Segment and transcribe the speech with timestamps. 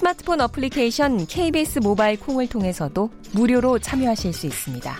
[0.00, 4.96] 스마트폰 어플리케이션 KBS 모바일 콩을 통해서도 무료로 참여하실 수 있습니다.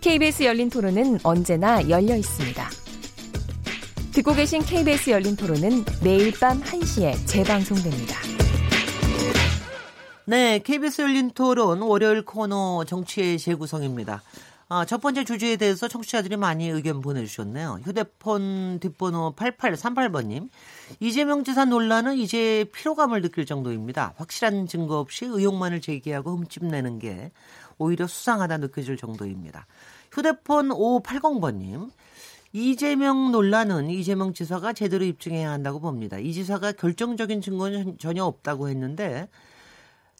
[0.00, 2.68] KBS 열린 토론은 언제나 열려 있습니다.
[4.10, 8.16] 듣고 계신 KBS 열린 토론은 매일 밤 1시에 재방송됩니다.
[10.24, 14.20] 네, KBS 열린 토론 월요일 코너 정치의 재구성입니다.
[14.68, 17.82] 아, 첫 번째 주제에 대해서 청취자들이 많이 의견 보내주셨네요.
[17.84, 20.48] 휴대폰 뒷번호 8838번님.
[21.00, 24.14] 이재명 지사 논란은 이제 피로감을 느낄 정도입니다.
[24.16, 27.30] 확실한 증거 없이 의혹만을 제기하고 흠집내는 게
[27.78, 29.66] 오히려 수상하다 느껴질 정도입니다.
[30.12, 31.90] 휴대폰 5580번님.
[32.52, 36.18] 이재명 논란은 이재명 지사가 제대로 입증해야 한다고 봅니다.
[36.18, 39.28] 이 지사가 결정적인 증거는 전혀 없다고 했는데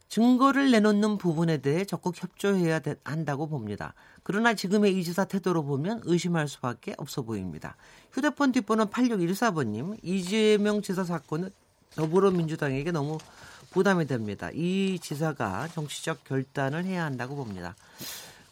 [0.09, 3.95] 증거를 내놓는 부분에 대해 적극 협조해야 한다고 봅니다.
[4.23, 7.77] 그러나 지금의 이 지사 태도로 보면 의심할 수밖에 없어 보입니다.
[8.13, 11.51] 휴대폰 뒷번호 8614번님, 이재명 지사 사건은
[11.95, 13.19] 더불어민주당에게 너무
[13.71, 14.51] 부담이 됩니다.
[14.55, 17.77] 이 지사가 정치적 결단을 해야 한다고 봅니다.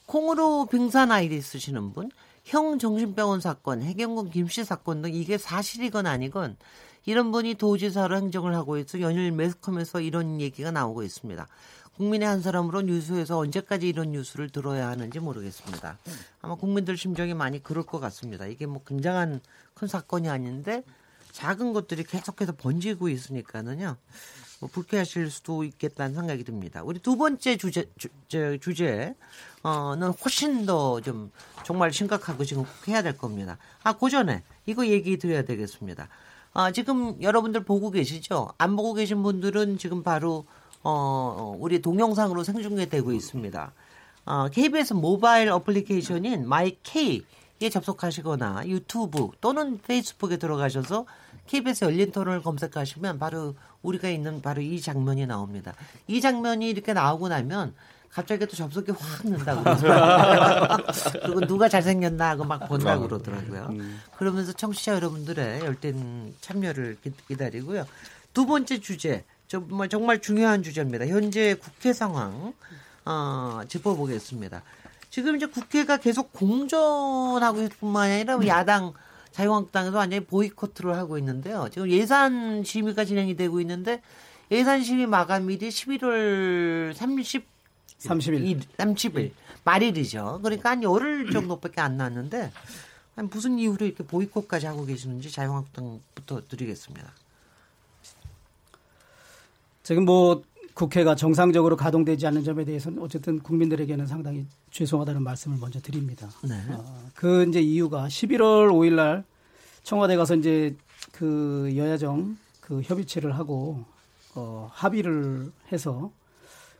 [0.05, 2.11] 콩으로 빙산 아이디 쓰시는 분,
[2.45, 6.57] 형 정신병원 사건, 해경군 김씨 사건 등 이게 사실이건 아니건
[7.07, 11.47] 이런 분이 도지사로 행정을 하고 있어 연일 매스컴에서 이런 얘기가 나오고 있습니다.
[11.97, 15.97] 국민의 한 사람으로 뉴스에서 언제까지 이런 뉴스를 들어야 하는지 모르겠습니다.
[16.43, 18.47] 아마 국민들 심정이 많이 그럴 것 같습니다.
[18.47, 19.41] 이게 뭐 굉장한
[19.75, 20.83] 큰 사건이 아닌데
[21.33, 23.97] 작은 것들이 계속해서 번지고 있으니까는요.
[24.61, 26.83] 뭐 불쾌하실 수도 있겠다는 생각이 듭니다.
[26.83, 28.09] 우리 두 번째 주제 주,
[28.59, 29.15] 주제
[29.63, 31.31] 어는 훨씬 더 좀
[31.65, 33.59] 정말 심각하고 지금 해야 될 겁니다.
[33.83, 36.09] 아, 그 전에 이거 얘기 드려야 되겠습니다.
[36.59, 38.49] 아, 지금 여러분들 보고 계시죠?
[38.57, 40.47] 안 보고 계신 분들은 지금 바로
[40.83, 43.73] 어, 우리 동영상으로 생중계되고 있습니다.
[44.25, 51.05] 어, KBS 모바일 어플리케이션인 마이케이에 접속하시거나 유튜브 또는 페이스북에 들어가셔서
[51.47, 55.75] KBS 열린 토론을 검색하시면 바로 우리가 있는 바로 이 장면이 나옵니다.
[56.09, 57.75] 이 장면이 이렇게 나오고 나면
[58.17, 60.87] 갑자기 또 접속이 확 는다고 그러더라고요.
[61.23, 63.67] 그리고 누가 잘생겼나 하고 막 본다고 그러더라고요.
[63.73, 64.01] 음.
[64.17, 66.97] 그러면서 청취자 여러분들의 열띤 참여를
[67.29, 67.87] 기다리고요.
[68.33, 71.07] 두 번째 주제 정말 정말 중요한 주제입니다.
[71.09, 72.55] 현재 국회 상황
[73.05, 74.63] 어, 짚어보겠습니다.
[75.11, 78.47] 지금 이제 국회가 계속 공전하고 있을 뿐만 아니라 음.
[78.47, 78.95] 야당
[79.33, 81.69] 자유한국당에서 완전히 보이콧을 하고 있는데요.
[81.71, 84.01] 지금 예산 심의가 진행이 되고 있는데
[84.51, 87.56] 예산 심의 마감일이 11월 30
[87.99, 88.61] 30일.
[88.77, 89.31] 30일.
[89.65, 90.41] 말일이죠.
[90.43, 92.53] 그러니까 한 열흘 정도밖에 안 났는데
[93.31, 97.13] 무슨 이유로 이렇게 보이콧까지 하고 계시는지 자유한국당부터 드리겠습니다.
[99.83, 100.43] 지금 뭐
[100.75, 106.29] 국회가 정상적으로 가동되지 않는 점에 대해서는 어쨌든 국민들에게는 상당히 죄송하다는 말씀을 먼저 드립니다.
[106.43, 106.55] 네.
[106.71, 109.25] 어, 그 이제 이유가 11월 5일 날
[109.85, 110.77] 청와대 가서 이제
[111.13, 113.85] 그 여야정 그 협의체를 하고
[114.35, 116.11] 어, 합의를 해서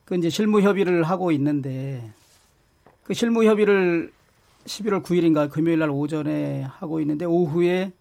[0.07, 2.13] 그 이제 실무 협의를 하고 있는데
[3.03, 4.13] 그 실무 협의를
[4.65, 7.93] 11월 9일인가 금요일 날 오전에 하고 있는데 오후에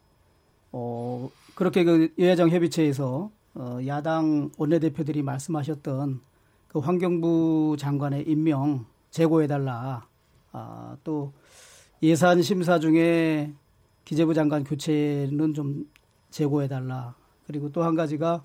[0.72, 6.22] 어 그렇게 그 여야정 협의체에서 어 야당 원내대표들이 말씀하셨던
[6.68, 10.06] 그 환경부 장관의 임명 제고해 달라.
[10.52, 11.34] 아, 또
[12.04, 13.52] 예산 심사 중에
[14.04, 15.90] 기재부 장관 교체는 좀
[16.30, 17.16] 제고해 달라.
[17.48, 18.44] 그리고 또 한 가지가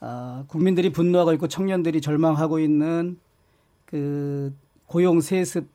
[0.00, 3.18] 어, 국민들이 분노하고 있고 청년들이 절망하고 있는
[3.84, 4.54] 그
[4.86, 5.68] 고용 세습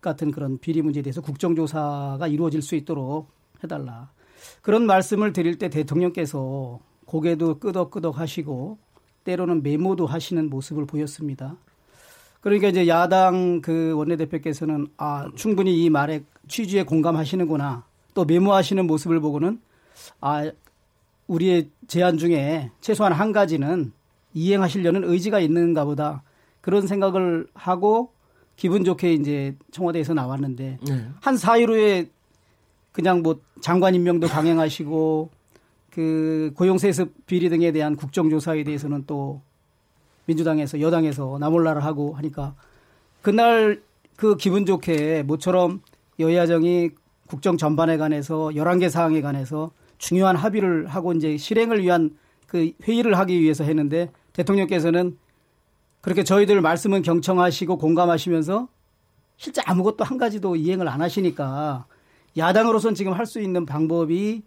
[0.00, 3.28] 같은 그런 비리 문제에 대해서 국정조사가 이루어질 수 있도록
[3.62, 4.10] 해달라.
[4.62, 8.78] 그런 말씀을 드릴 때 대통령께서 고개도 끄덕끄덕 하시고
[9.24, 11.56] 때로는 메모도 하시는 모습을 보였습니다.
[12.40, 17.84] 그러니까 이제 야당 그 원내대표께서는 아, 충분히 이 말에 취지에 공감하시는구나.
[18.14, 19.60] 또 메모하시는 모습을 보고는
[20.20, 20.50] 아,
[21.26, 23.92] 우리의 제안 중에 최소한 한 가지는
[24.34, 26.22] 이행하시려는 의지가 있는가 보다
[26.60, 28.12] 그런 생각을 하고
[28.56, 31.08] 기분 좋게 이제 청와대에서 나왔는데 네.
[31.20, 32.10] 한 사일 후에
[32.92, 35.30] 그냥 뭐 장관 임명도 강행하시고
[35.90, 39.42] 그 고용세습 비리 등에 대한 국정조사에 대해서는 또
[40.26, 42.54] 민주당에서 여당에서 나몰라를 하고 하니까
[43.22, 43.82] 그날
[44.16, 45.82] 그 기분 좋게 모처럼
[46.18, 46.90] 여야정이
[47.26, 52.16] 국정 전반에 관해서 11개 사항에 관해서 중요한 합의를 하고 이제 실행을 위한
[52.46, 55.18] 그 회의를 하기 위해서 했는데 대통령께서는
[56.00, 58.68] 그렇게 저희들 말씀은 경청하시고 공감하시면서
[59.36, 61.86] 실제 아무것도 한 가지도 이행을 안 하시니까
[62.36, 64.42] 야당으로선 지금 할 수 있는 방법이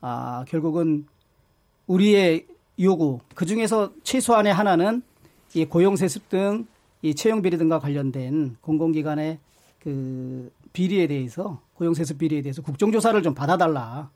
[0.00, 1.06] 아, 결국은
[1.86, 2.46] 우리의
[2.80, 5.02] 요구 그 중에서 최소한의 하나는
[5.54, 6.66] 이 고용세습 등
[7.02, 9.38] 이 채용 비리 등과 관련된 공공기관의
[9.80, 14.08] 그 비리에 대해서 고용세습 비리에 대해서 국정조사를 좀 받아달라.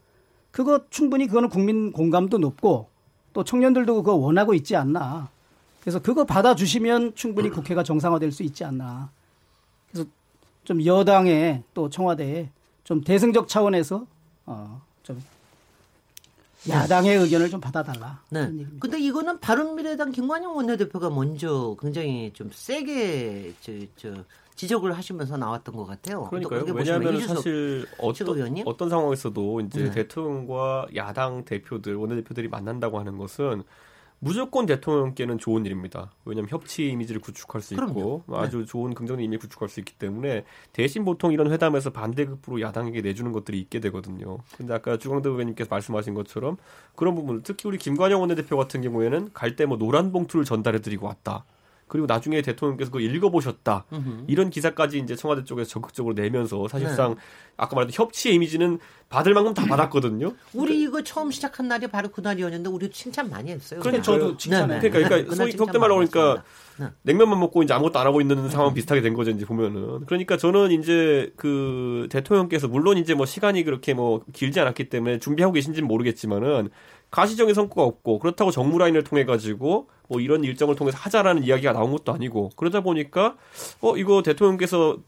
[0.56, 2.88] 그거 충분히 그거는 국민 공감도 높고
[3.34, 5.28] 또 청년들도 그거 원하고 있지 않나.
[5.82, 9.10] 그래서 그거 받아주시면 충분히 국회가 정상화될 수 있지 않나.
[9.92, 10.08] 그래서
[10.64, 12.48] 좀 여당에 또 청와대에
[12.84, 14.06] 좀 대승적 차원에서
[14.46, 15.22] 어좀
[16.70, 18.22] 야당의 의견을 좀 받아달라.
[18.30, 18.50] 네.
[18.80, 24.24] 근데 이거는 바른미래당 김관영 원내대표가 먼저 굉장히 좀 세게 저, 저
[24.56, 26.24] 지적을 하시면서 나왔던 것 같아요.
[26.24, 26.64] 그러니까요.
[26.74, 29.90] 왜냐하면 사실 어떤, 어떤 상황에서도 이제 네.
[29.90, 33.62] 대통령과 야당 대표들 원내대표들이 만난다고 하는 것은
[34.18, 36.10] 무조건 대통령께는 좋은 일입니다.
[36.24, 38.42] 왜냐하면 협치 이미지를 구축할 수 있고 그럼요.
[38.42, 38.64] 아주 네.
[38.64, 43.60] 좋은 긍정적 이미지 구축할 수 있기 때문에 대신 보통 이런 회담에서 반대급부로 야당에게 내주는 것들이
[43.60, 44.38] 있게 되거든요.
[44.56, 46.56] 근데 아까 주광대 의원님께서 말씀하신 것처럼
[46.94, 51.44] 그런 부분 특히 우리 김관영 원내대표 같은 경우에는 갈 때 뭐 노란 봉투를 전달해드리고 왔다.
[51.88, 53.84] 그리고 나중에 대통령께서 그거 읽어보셨다.
[53.92, 54.24] 으흠.
[54.26, 57.20] 이런 기사까지 이제 청와대 쪽에서 적극적으로 내면서 사실상 네.
[57.56, 58.78] 아까 말했던 협치의 이미지는
[59.08, 60.32] 받을 만큼 다 받았거든요.
[60.52, 63.80] 우리 이거 처음 시작한 날이 바로 그날이었는데 우리 칭찬 많이 했어요.
[63.80, 64.68] 그러니까 저도 칭찬.
[64.68, 64.90] 네, 네.
[64.90, 66.42] 그러니까, 그러니까 소위 속된 말로 그러니까
[66.78, 66.88] 네.
[67.02, 69.30] 냉면만 먹고 이제 아무것도 안 하고 있는 상황 비슷하게 된 거죠.
[69.30, 70.06] 이제 보면은.
[70.06, 75.52] 그러니까 저는 이제 그 대통령께서 물론 이제 뭐 시간이 그렇게 뭐 길지 않았기 때문에 준비하고
[75.54, 76.70] 계신지는 모르겠지만은
[77.10, 81.92] 가시적인 성과가 없고 그렇다고 정무 라인을 통해 가지고 뭐 이런 일정을 통해서 하자라는 이야기가 나온
[81.92, 83.36] 것도 아니고 그러다 보니까
[83.80, 84.98] 어 이거 대통령께서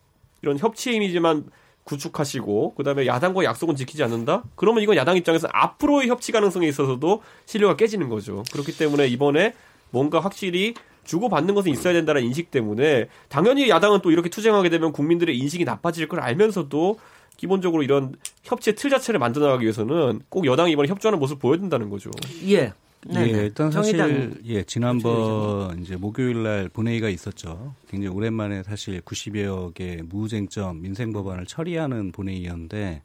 [0.43, 1.45] 이런 협치 이미지만
[1.85, 4.45] 구축하시고 그다음에 야당과 약속은 지키지 않는다?
[4.57, 8.43] 그러면 이건 야당 입장에서 앞으로의 협치 가능성에 있어서도 신뢰가 깨지는 거죠.
[8.53, 9.55] 그렇기 때문에 이번에
[9.91, 10.75] 뭔가 확실히
[11.05, 16.07] 주고받는 것은 있어야 된다는 인식 때문에 당연히 야당은 또 이렇게 투쟁하게 되면 국민들의 인식이 나빠질
[16.07, 16.99] 걸 알면서도
[17.39, 22.11] 기본적으로 이런 협치의 틀 자체를 만들어 나가기 위해서는 꼭 여당이 이번에 협조하는 모습을 보여준다는 거죠.
[22.47, 22.75] 예.
[23.07, 27.75] 네, 예, 일단 사실 예, 지난번 이제 목요일 날 본회의가 있었죠.
[27.89, 33.03] 굉장히 오랜만에 사실 90여 개 무쟁점 민생 법안을 처리하는 본회의였는데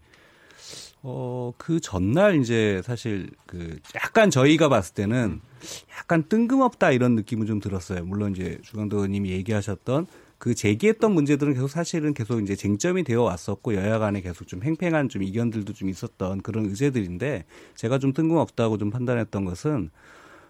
[1.03, 5.41] 어, 그 전날 이제 사실 그 약간 저희가 봤을 때는
[6.00, 8.03] 약간 뜬금없다 이런 느낌은 좀 들었어요.
[8.03, 10.07] 물론 이제 주강도 의원님이 얘기하셨던
[10.44, 15.07] 그 제기했던 문제들은 계속 사실은 계속 이제 쟁점이 되어 왔었고 여야 간에 계속 좀 팽팽한
[15.07, 17.45] 좀 이견들도 좀 있었던 그런 의제들인데
[17.75, 19.90] 제가 좀 뜬금없다고 좀 판단했던 것은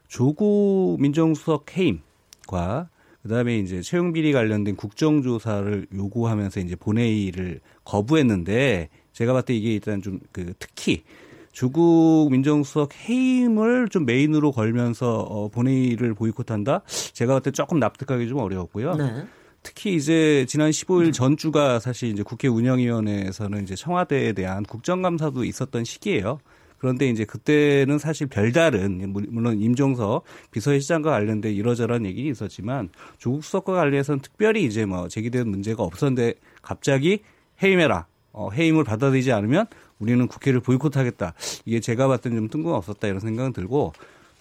[0.07, 2.89] 조국 민정수석 해임과
[3.21, 10.01] 그다음에 이제 채용 비리 관련된 국정조사를 요구하면서 이제 본회의를 거부했는데 제가 봤을 때 이게 일단
[10.01, 11.03] 좀 그 특히
[11.51, 16.81] 조국 민정수석 해임을 좀 메인으로 걸면서 어 본회의를 보이콧한다.
[17.13, 18.95] 제가 봤을 때 조금 납득하기 좀 어려웠고요.
[18.95, 19.27] 네.
[19.63, 21.11] 특히 이제 지난 15일 음.
[21.11, 26.39] 전주가 사실 이제 국회 운영위원회에서는 이제 청와대에 대한 국정감사도 있었던 시기예요.
[26.77, 34.19] 그런데 이제 그때는 사실 별다른 물론 임종석 비서실장과 관련된 이러저러한 얘기 있었지만 조국 수석과 관련해서는
[34.19, 37.21] 특별히 이제 뭐 제기된 문제가 없었는데 갑자기
[37.63, 38.07] 해임해라.
[38.33, 39.67] 어, 해임을 받아들이지 않으면
[39.99, 41.33] 우리는 국회를 보이콧하겠다.
[41.65, 43.93] 이게 제가 봤던 좀 뜬금없었다 이런 생각은 들고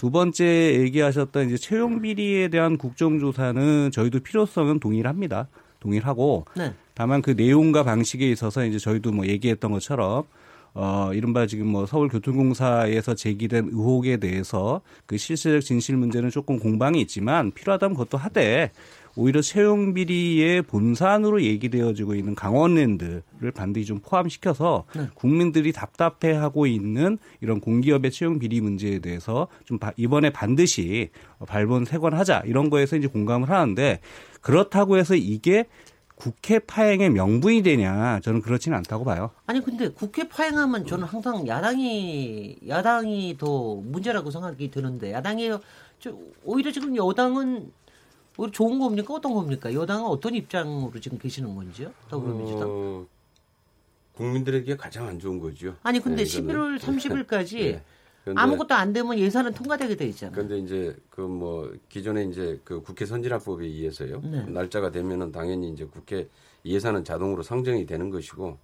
[0.02, 5.46] 두 번째 얘기하셨던 이제 채용 비리에 대한 국정조사는 저희도 필요성은 동일합니다.
[5.78, 6.74] 동일하고 네.
[6.94, 10.24] 다만 그 내용과 방식에 있어서 이제 저희도 뭐 얘기했던 것처럼
[10.74, 17.52] 어, 이른바 지금 뭐 서울교통공사에서 제기된 의혹에 대해서 그 실질적 진실 문제는 조금 공방이 있지만
[17.52, 18.72] 필요하다면 그것도 하되
[19.16, 25.08] 오히려 채용 비리의 본산으로 얘기되어지고 있는 강원랜드를 반드시 좀 포함시켜서 네.
[25.14, 31.10] 국민들이 답답해하고 있는 이런 공기업의 채용 비리 문제에 대해서 좀 이번에 반드시
[31.46, 34.00] 발본 세관하자 이런 거에서 이제 공감을 하는데
[34.40, 35.66] 그렇다고 해서 이게
[36.14, 39.30] 국회 파행의 명분이 되냐 저는 그렇지는 않다고 봐요.
[39.46, 45.50] 아니 근데 국회 파행하면 저는 항상 야당이 야당이 더 문제라고 생각이 드는데 야당이
[46.44, 47.72] 오히려 지금 여당은
[48.36, 49.14] 우리 좋은 겁니까?
[49.14, 49.72] 어떤 겁니까?
[49.72, 51.92] 여당은 어떤 입장으로 지금 계시는 건지요?
[52.08, 52.68] 더불어민주당?
[52.68, 53.06] 어,
[54.14, 55.76] 국민들에게 가장 안 좋은 거죠.
[55.82, 57.82] 아니 근데 네, 11월 30일까지 네.
[58.34, 60.34] 아무것도 안 되면 예산은 통과되게 돼 있잖아요.
[60.34, 64.20] 그런데 이제 그 뭐 기존에 이제 그 국회 선진화법에 의해서요.
[64.22, 64.44] 네.
[64.44, 66.28] 날짜가 되면은 당연히 이제 국회
[66.64, 68.58] 예산은 자동으로 상정이 되는 것이고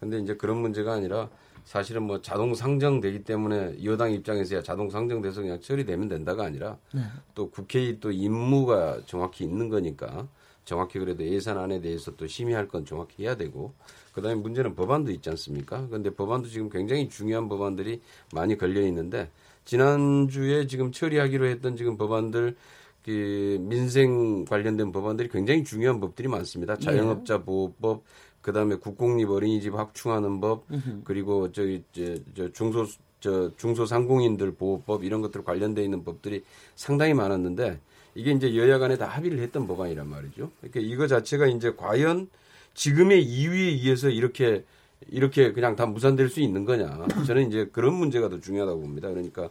[0.00, 1.28] 근데 이제 그런 문제가 아니라
[1.68, 7.02] 사실은 뭐 자동 상정되기 때문에 여당 입장에서야 자동 상정돼서 그냥 처리되면 된다가 아니라 네.
[7.34, 10.26] 또 국회의 또 임무가 정확히 있는 거니까
[10.64, 13.74] 정확히 그래도 예산안에 대해서 또 심의할 건 정확히 해야 되고
[14.14, 15.86] 그다음에 문제는 법안도 있지 않습니까?
[15.88, 18.00] 그런데 법안도 지금 굉장히 중요한 법안들이
[18.32, 19.30] 많이 걸려 있는데
[19.66, 22.56] 지난주에 지금 처리하기로 했던 지금 법안들
[23.04, 26.76] 그 민생 관련된 법안들이 굉장히 중요한 법들이 많습니다.
[26.80, 26.84] 예.
[26.84, 28.04] 자영업자 보호법,
[28.42, 30.64] 그다음에 국공립 어린이집 확충하는 법,
[31.04, 32.86] 그리고 저기 저, 저 중소
[33.20, 36.44] 저 중소상공인들 보호법 이런 것들 관련돼 있는 법들이
[36.76, 37.80] 상당히 많았는데
[38.14, 40.50] 이게 이제 여야 간에 다 합의를 했던 법안이란 말이죠.
[40.60, 42.28] 그러니까 이거 자체가 이제 과연
[42.74, 44.64] 지금의 이유에 의해서 이렇게
[45.08, 47.06] 이렇게 그냥 다 무산될 수 있는 거냐.
[47.26, 49.08] 저는 이제 그런 문제가 더 중요하다고 봅니다.
[49.08, 49.48] 그러니까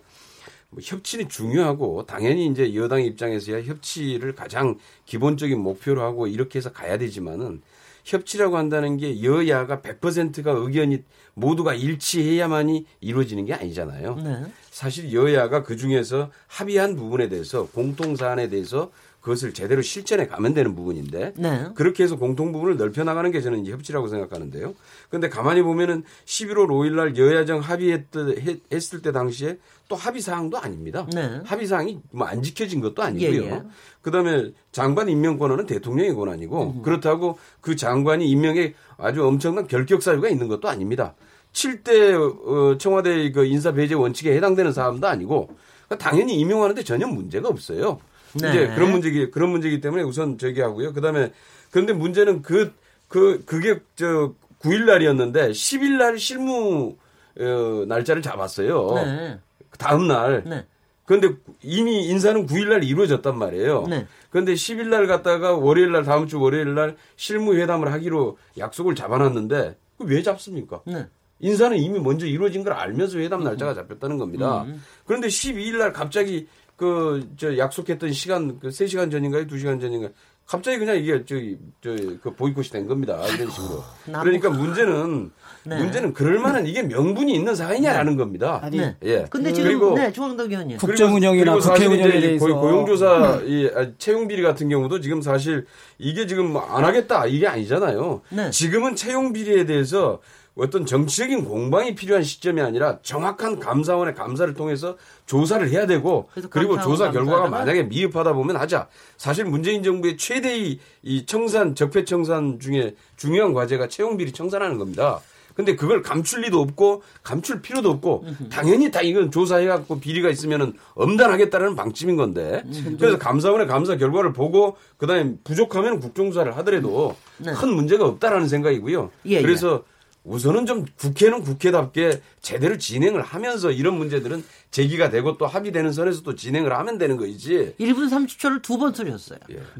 [0.70, 6.98] 뭐 협치는 중요하고 당연히 이제 여당 입장에서야 협치를 가장 기본적인 목표로 하고 이렇게 해서 가야
[6.98, 7.62] 되지만은
[8.08, 14.16] 협치라고 한다는 게 여야가 100%가 의견이 모두가 일치해야만이 이루어지는 게 아니잖아요.
[14.16, 14.46] 네.
[14.72, 18.92] 사실 여야가 그 중에서 합의한 부분에 대해서 공통 사안에 대해서
[19.28, 21.66] 그것을 제대로 실천해 가면 되는 부분인데 네.
[21.76, 24.74] 그렇게 해서 공통 부분을 넓혀 나가는 게 저는 이제 협치라고 생각하는데요.
[25.10, 29.58] 그런데 가만히 보면은 11월 5일 날 여야정 합의했을 때 당시에
[29.90, 31.06] 또 합의 사항도 아닙니다.
[31.14, 31.42] 네.
[31.44, 33.44] 합의 사항이 뭐 안 지켜진 것도 아니고요.
[33.44, 33.64] 예, 예.
[34.02, 36.82] 그다음에 장관 임명 권한은 대통령의 권한이고 음.
[36.82, 41.16] 그렇다고 그 장관이 임명에 아주 엄청난 결격 사유가 있는 것도 아닙니다.
[41.54, 45.50] 7대 어, 청와대 그 인사 배제 원칙에 해당되는 사람도 아니고
[45.88, 48.00] 그러니까 당연히 임명하는데 전혀 문제가 없어요.
[48.42, 48.50] 네.
[48.50, 50.94] 이제 그런 문제기 그런 문제이기 때문에 우선 저기 하고요.
[50.94, 51.32] 그다음에
[51.72, 52.74] 그런데 문제는 그그
[53.08, 56.96] 그, 그 게 저 9일 날이었는데 10일 날 실무
[57.40, 58.94] 어, 날짜를 잡았어요.
[58.96, 59.40] 네.
[59.78, 60.44] 다음 날.
[60.46, 60.66] 네.
[61.06, 61.30] 그런데
[61.62, 63.86] 이미 인사는 9일 날 이루어졌단 말이에요.
[63.88, 64.08] 네.
[64.30, 69.78] 그런데 10일 날 갔다가 월요일 날 다음 주 월요일 날 실무 회담을 하기로 약속을 잡아놨는데
[70.00, 70.82] 왜 잡습니까?
[70.86, 71.06] 네.
[71.40, 74.64] 인사는 이미 먼저 이루어진 걸 알면서 회담 날짜가 잡혔다는 겁니다.
[74.64, 74.84] 음.
[75.06, 79.48] 그런데 12일 날 갑자기 그 저 약속했던 시간 그 3시간 전인가요?
[79.48, 80.12] 2시간 전인가요?
[80.46, 83.20] 갑자기 그냥 이게 저기 저그 보이콧이 된 겁니다.
[83.36, 83.84] 이런 식으로.
[84.06, 85.32] 그러니까 문제는
[85.66, 85.76] 네.
[85.78, 88.18] 문제는 그럴 만한 이게 명분이 있는 사안이냐라는 네.
[88.18, 88.60] 겁니다.
[88.64, 88.96] 아니, 네.
[89.04, 89.26] 예.
[89.30, 90.78] 근데 지금 그리고 네, 조항덕 의원님.
[90.78, 95.66] 국정 운영이나 국회 운영에 대해서 고용조사 이 아, 채용 비리 같은 경우도 지금 사실
[95.98, 98.22] 이게 지금 안 하겠다 이게 아니잖아요.
[98.30, 98.50] 네.
[98.50, 100.22] 지금은 채용 비리에 대해서
[100.58, 107.12] 어떤 정치적인 공방이 필요한 시점이 아니라 정확한 감사원의 감사를 통해서 조사를 해야 되고 그리고 조사
[107.12, 108.88] 결과가 만약에 미흡하다 보면 하자.
[109.18, 115.20] 사실 문재인 정부의 최대의 이 청산 적폐 청산 중에 중요한 과제가 채용 비리 청산하는 겁니다.
[115.54, 120.74] 근데 그걸 감출 리도 없고 감출 필요도 없고 당연히 다 이건 조사해 갖고 비리가 있으면은
[120.94, 122.64] 엄단하겠다라는 방침인 건데
[123.00, 127.54] 그래서 감사원의 감사 결과를 보고 그다음에 부족하면 국정조사를 하더라도 네.
[127.54, 129.10] 큰 문제가 없다라는 생각이고요.
[129.26, 129.97] 예, 그래서 예.
[130.28, 136.36] 우선은 좀 국회는 국회답게 제대로 진행을 하면서 이런 문제들은 제기가 되고 또 합의되는 선에서 또
[136.36, 137.76] 진행을 하면 되는 거이지.
[137.80, 139.40] 1분 30초를 두 번 소리였어요.
[139.52, 139.60] 예.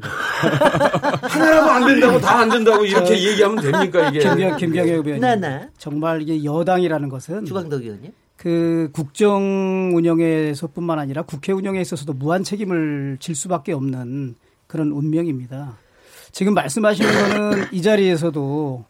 [1.28, 4.20] 하나라도 안 된다고 다 안 된다고 이렇게 얘기하면 됩니까 이게.
[4.20, 5.20] 김경, 김경애 의원님.
[5.20, 5.68] 네네.
[5.76, 7.44] 정말 이게 여당이라는 것은.
[7.44, 8.12] 주광덕 의원님.
[8.36, 14.36] 그 국정 운영에서뿐만 아니라 국회 운영에 있어서도 무한 책임을 질 수밖에 없는
[14.68, 15.76] 그런 운명입니다.
[16.32, 18.84] 지금 말씀하시는 거는 이 자리에서도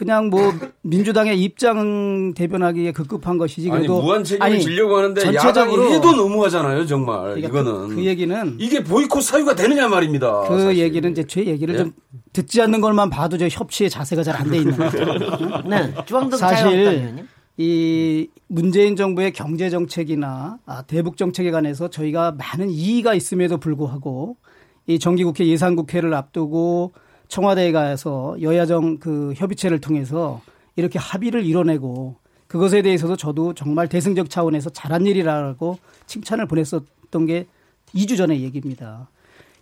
[0.00, 5.92] 그냥 뭐 민주당의 입장 대변하기에 급급한 것이지 그래도 아니, 무한 책임을 아니, 지려고 하는데 전체적으로
[5.92, 10.48] 해도 너무하잖아요 정말 그러니까 이거는 그, 그, 얘기는 이게 보이콧 사유가 되느냐 말입니다.
[10.48, 10.78] 그 사실.
[10.78, 11.78] 얘기는 이제 제 얘기를 예?
[11.80, 11.92] 좀
[12.32, 14.98] 듣지 않는 것만 봐도 저 협치의 자세가 잘 안 돼 있는 거죠.
[15.68, 15.92] 네,
[16.38, 17.26] 사실
[17.58, 24.38] 이 문재인 정부의 경제 정책이나 아, 대북 정책에 관해서 저희가 많은 이의가 있음에도 불구하고
[24.86, 26.94] 이 정기국회 예산국회를 앞두고
[27.30, 30.42] 청와대에 가서 여야정 그 협의체를 통해서
[30.76, 32.16] 이렇게 합의를 이뤄내고
[32.48, 37.46] 그것에 대해서도 저도 정말 대승적 차원에서 잘한 일이라고 칭찬을 보냈었던 게
[37.94, 39.08] 2주 전의 얘기입니다.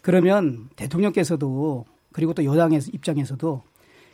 [0.01, 3.63] 그러면 대통령께서도 그리고 또 여당의 입장에서도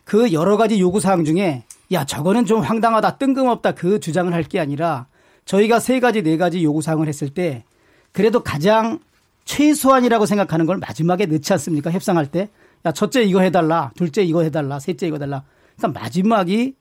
[0.05, 4.59] 그 여러 가지 요구 사항 중에 야, 저거는 좀 황당하다, 뜬금없다 그 주장을 할 게
[4.59, 5.07] 아니라
[5.45, 7.65] 저희가 세 가지, 네 가지 요구 사항을 했을 때
[8.11, 8.99] 그래도 가장
[9.45, 11.93] 최소한이라고 생각하는 걸 마지막에 넣지 않습니까?
[11.93, 12.49] 협상할 때.
[12.87, 13.91] 야, 첫째 이거 해달라.
[13.97, 14.79] 둘째 이거 해달라.
[14.79, 15.45] 셋째 이거 해달라.
[15.77, 16.75] 그러니까 마지막이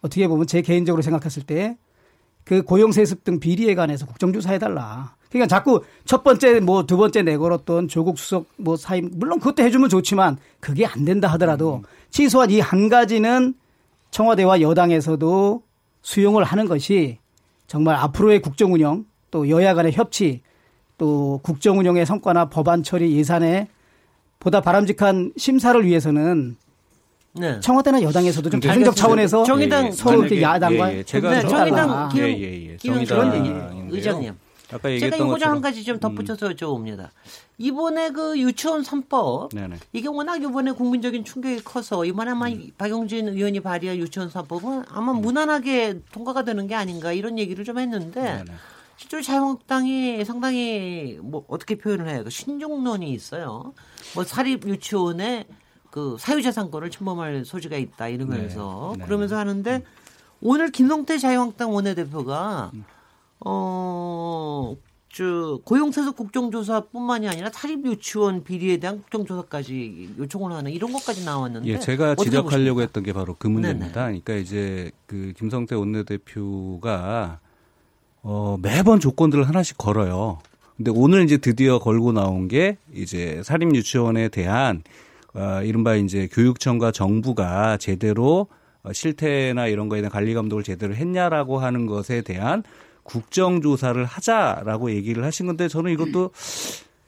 [0.00, 1.76] 어떻게 보면 제 개인적으로 생각했을 때
[2.44, 5.14] 그 고용세습 등 비리에 관해서 국정조사 해달라.
[5.30, 9.88] 그러니까 자꾸 첫 번째 뭐 두 번째 내걸었던 조국 수석 뭐 사임 물론 그것도 해주면
[9.88, 13.54] 좋지만 그게 안 된다 하더라도 최소한 이 한 가지는
[14.10, 15.62] 청와대와 여당에서도
[16.02, 17.18] 수용을 하는 것이
[17.68, 20.42] 정말 앞으로의 국정 운영 또 여야 간의 협치
[20.98, 23.68] 또 국정 운영의 성과나 법안 처리 예산의
[24.42, 26.56] 보다 바람직한 심사를 위해서는
[27.34, 27.60] 네.
[27.60, 29.92] 청와대나 여당에서도 좀 대승적 차원에서 정의당 예, 예.
[29.92, 32.76] 서로 이렇게 야당과 예, 제가 네, 정의당 김, 예, 예, 예.
[32.76, 34.34] 정의당 의장님.
[34.72, 36.54] 아까 제가 이거 한 가지 좀 덧붙여서 음.
[36.54, 37.10] 여쭤봅니다.
[37.58, 39.76] 이번에 그 유치원 3법 네네.
[39.92, 42.70] 이게 워낙 이번에 국민적인 충격이 커서 이번에 아마 음.
[42.76, 45.20] 박용진 의원이 발의한 유치원 3법은 아마 음.
[45.20, 48.52] 무난하게 통과가 되는 게 아닌가 이런 얘기를 좀 했는데 네네.
[49.02, 52.22] 실제 자유한국당이 상당히 뭐 어떻게 표현을 해요?
[52.22, 53.74] 그 신중론이 있어요.
[54.14, 55.48] 뭐 사립 유치원에
[55.90, 59.04] 그 사유재산권을 침범할 소지가 있다 이러면서 네, 네.
[59.04, 59.82] 그러면서 하는데
[60.40, 62.84] 오늘 김성태 자유한국당 원내대표가 음.
[63.44, 64.76] 어.
[65.14, 71.78] 저 고용세습 국정조사뿐만이 아니라 사립 유치원 비리에 대한 국정조사까지 요청을 하는 이런 것까지 나왔는데 예,
[71.78, 72.80] 제가 지적하려고 보십니까?
[72.80, 74.06] 했던 게 바로 그 문제입니다.
[74.06, 74.20] 네네.
[74.22, 77.40] 그러니까 이제 그 김성태 원내대표가
[78.22, 80.38] 어, 매번 조건들을 하나씩 걸어요.
[80.76, 84.82] 근데 오늘 이제 드디어 걸고 나온 게 이제 사립 유치원에 대한
[85.34, 88.46] 어, 이른바 이제 교육청과 정부가 제대로
[88.82, 92.62] 어, 실태나 이런 거에 대한 관리 감독을 제대로 했냐라고 하는 것에 대한
[93.02, 96.30] 국정조사를 하자라고 얘기를 하신 건데 저는 이것도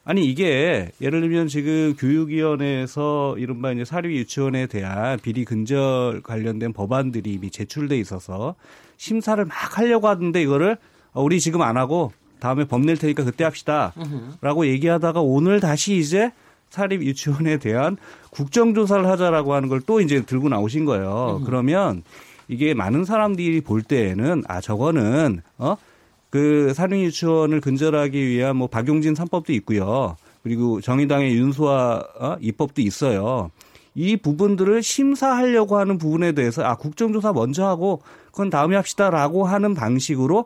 [0.03, 7.33] 아니 이게 예를 들면 지금 교육위원회에서 이른바 이제 사립 유치원에 대한 비리 근절 관련된 법안들이
[7.33, 8.55] 이미 제출돼 있어서
[8.97, 10.79] 심사를 막 하려고 하는데 이거를 어,
[11.15, 16.31] 우리 지금 안 하고 다음에 법 낼 테니까 그때 합시다라고 얘기하다가 오늘 다시 이제
[16.69, 17.97] 사립 유치원에 대한
[18.31, 21.41] 국정조사를 하자라고 하는 걸 또 이제 들고 나오신 거예요.
[21.45, 22.03] 그러면
[22.47, 29.51] 이게 많은 사람들이 볼 때에는 아 저거는 어그 사립 유치원을 근절하기 위한 뭐 박용진 3법도
[29.51, 30.17] 있고요.
[30.43, 32.35] 그리고 정의당의 윤소아 어?
[32.41, 33.49] 입법도 있어요.
[33.95, 40.45] 이 부분들을 심사하려고 하는 부분에 대해서 아 국정조사 먼저 하고 그건 다음에 합시다라고 하는 방식으로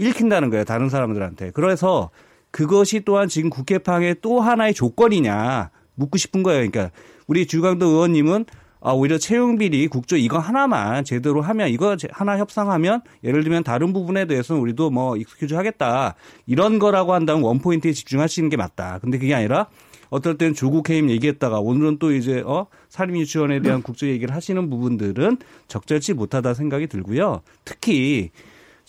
[0.00, 1.50] 읽힌다는 거예요 다른 사람들한테.
[1.52, 2.10] 그래서
[2.50, 6.68] 그것이 또한 지금 국회 파행의 또 하나의 조건이냐 묻고 싶은 거예요.
[6.68, 6.90] 그러니까
[7.26, 8.46] 우리 주광덕 의원님은
[8.82, 13.92] 아, 오히려 채용 비리 국조 이거 하나만 제대로 하면 이거 하나 협상하면 예를 들면 다른
[13.92, 16.14] 부분에 대해서는 우리도 뭐 excuse 하겠다.
[16.46, 18.98] 이런 거라고 한다면 원 포인트에 집중하시는 게 맞다.
[19.00, 19.66] 근데 그게 아니라
[20.08, 24.70] 어떨 때는 조국 해임 얘기했다가 오늘은 또 이제 어 사립 유치원에 대한 국조 얘기를 하시는
[24.70, 25.36] 부분들은
[25.68, 27.42] 적절치 못하다 생각이 들고요.
[27.66, 28.30] 특히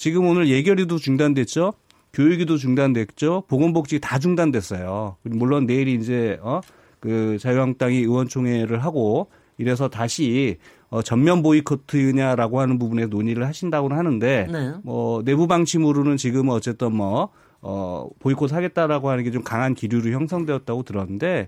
[0.01, 1.73] 지금 오늘 예결위도 중단됐죠.
[2.13, 3.43] 교육위도 중단됐죠.
[3.47, 5.17] 보건복지 다 중단됐어요.
[5.21, 10.57] 물론 내일이 이제 어그 자유한국당이 의원총회를 하고 이래서 다시
[10.89, 14.73] 어, 전면 보이콧이냐라고 하는 부분에 논의를 하신다고는 하는데 네.
[14.81, 17.29] 뭐 내부 방침으로는 지금 어쨌든 뭐
[17.61, 21.47] 어, 보이콧 하겠다라고 하는 게 좀 강한 기류로 형성되었다고 들었는데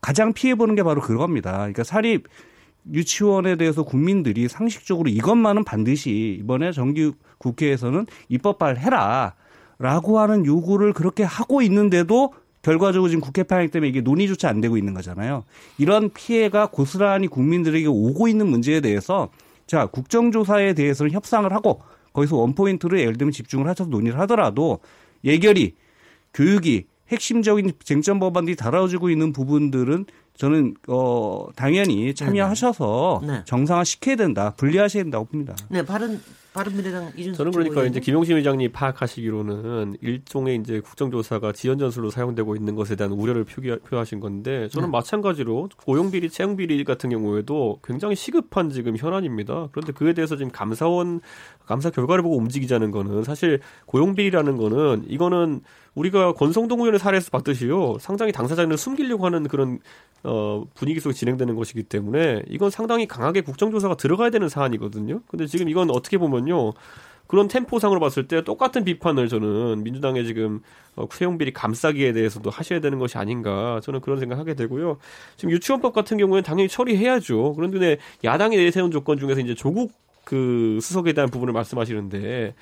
[0.00, 1.52] 가장 피해 보는 게 바로 그겁니다.
[1.58, 2.26] 그러니까 사립
[2.92, 9.34] 유치원에 대해서 국민들이 상식적으로 이것만은 반드시 이번에 정기 국회에서는 입법발 해라
[9.78, 14.78] 라고 하는 요구를 그렇게 하고 있는데도 결과적으로 지금 국회 파행 때문에 이게 논의조차 안 되고
[14.78, 15.44] 있는 거잖아요.
[15.76, 19.30] 이런 피해가 고스란히 국민들에게 오고 있는 문제에 대해서
[19.66, 24.78] 자 국정조사에 대해서는 협상을 하고 거기서 원포인트를 예를 들면 집중을 하셔서 논의를 하더라도
[25.24, 25.74] 예결이
[26.32, 33.42] 교육이 핵심적인 쟁점 법안들이 다뤄지고 있는 부분들은 저는 어 당연히 참여하셔서 네.
[33.44, 35.54] 정상화 시켜야 된다, 분리하셔야 된다고 봅니다.
[35.68, 36.20] 네, 바른
[36.54, 42.76] 바른미래당 이준석 저는 그러니까 이제 김용심 의장님 파악하시기로는 일종의 이제 국정조사가 지연 전술로 사용되고 있는
[42.76, 44.92] 것에 대한 우려를 표기, 표하신 건데 저는 네.
[44.92, 49.68] 마찬가지로 고용 비리, 채용 비리 같은 경우에도 굉장히 시급한 지금 현안입니다.
[49.72, 51.20] 그런데 그에 대해서 지금 감사원
[51.66, 55.60] 감사 결과를 보고 움직이자는 거는 사실 고용 비리라는 거는 이거는
[55.94, 59.78] 우리가 권성동 의원의 사례에서 봤듯이요 상당히 당사자를 숨기려고 하는 그런
[60.24, 65.20] 어, 분위기 속에 진행되는 것이기 때문에 이건 상당히 강하게 국정조사가 들어가야 되는 사안이거든요.
[65.28, 66.72] 근데 지금 이건 어떻게 보면요.
[67.26, 70.60] 그런 템포상으로 봤을 때 똑같은 비판을 저는 민주당의 지금
[70.96, 74.98] 어, 채용비리 감싸기에 대해서도 하셔야 되는 것이 아닌가 저는 그런 생각하게 되고요.
[75.36, 77.54] 지금 유치원법 같은 경우에는 당연히 처리해야죠.
[77.54, 79.92] 그런데 야당이 내세운 조건 중에서 이제 조국
[80.24, 82.54] 그 수석에 대한 부분을 말씀하시는데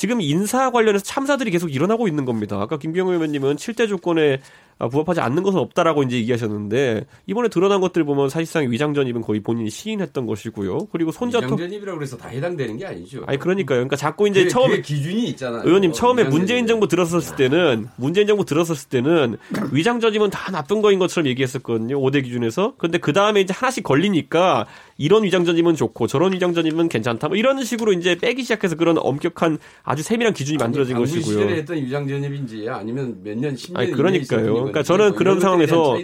[0.00, 2.58] 지금 인사 관련해서 참사들이 계속 일어나고 있는 겁니다.
[2.58, 4.38] 아까 김경호 의원님은 7대 조건에 아,
[4.88, 9.68] 부합하지 않는 것은 없다라고 이제 얘기하셨는데 이번에 드러난 것들 보면 사실상 위장 전입은 거의 본인이
[9.68, 10.88] 시인했던 것이고요.
[10.92, 13.22] 그리고 손자통 위장 전입이라고 해서 다 해당되는 게 아니죠.
[13.26, 13.78] 아니 그러니까요.
[13.78, 15.62] 그러니까 자꾸 이제 그게, 처음에 그게 기준이 있잖아요.
[15.64, 19.36] 의원님 처음에 문재인 정부 들어섰을 때는 문재인 정부 들어섰을 때는
[19.72, 22.00] 위장 전입은 다 나쁜 거인 것처럼 얘기했었거든요.
[22.00, 22.74] 5대 기준에서.
[22.78, 24.66] 그런데 그 다음에 이제 하나씩 걸리니까
[24.96, 27.28] 이런 위장 전입은 좋고 저런 위장 전입은 괜찮다.
[27.28, 31.38] 뭐 이런 식으로 이제 빼기 시작해서 그런 엄격한 아주 세밀한 기준이 만들어진 아니, 것이고요.
[31.38, 34.69] 시절에 했던 위장 전입인지 아니면 몇 년, 10년 아니 그러니까요.
[34.70, 35.96] 그러니까 저는 그런 상황에서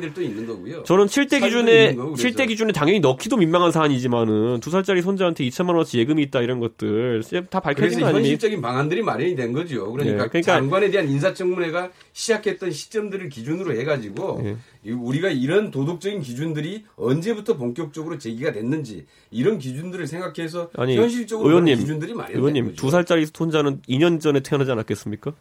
[0.85, 6.23] 저는 7대 기준에 7대 기준에 당연히 넣기도 민망한 사안이지만은 두 살짜리 손자한테 2천만 원어치 예금이
[6.25, 8.23] 있다 이런 것들 다 밝혀진 거 아니에요?
[8.23, 9.93] 현실적인 방안들이 마련이 된 거죠.
[9.93, 14.57] 그러니까, 네, 그러니까 장관에 대한 인사청문회가 시작했던 시점들을 기준으로 해가지고 네.
[14.93, 22.15] 우리가 이런 도덕적인 기준들이 언제부터 본격적으로 제기가 됐는지 이런 기준들을 생각해서 아니, 현실적으로 의원님, 기준들이
[22.15, 22.77] 마련된 의원님 거죠.
[22.77, 25.33] 두 살짜리 손자는 2년 전에 태어나지 않았겠습니까?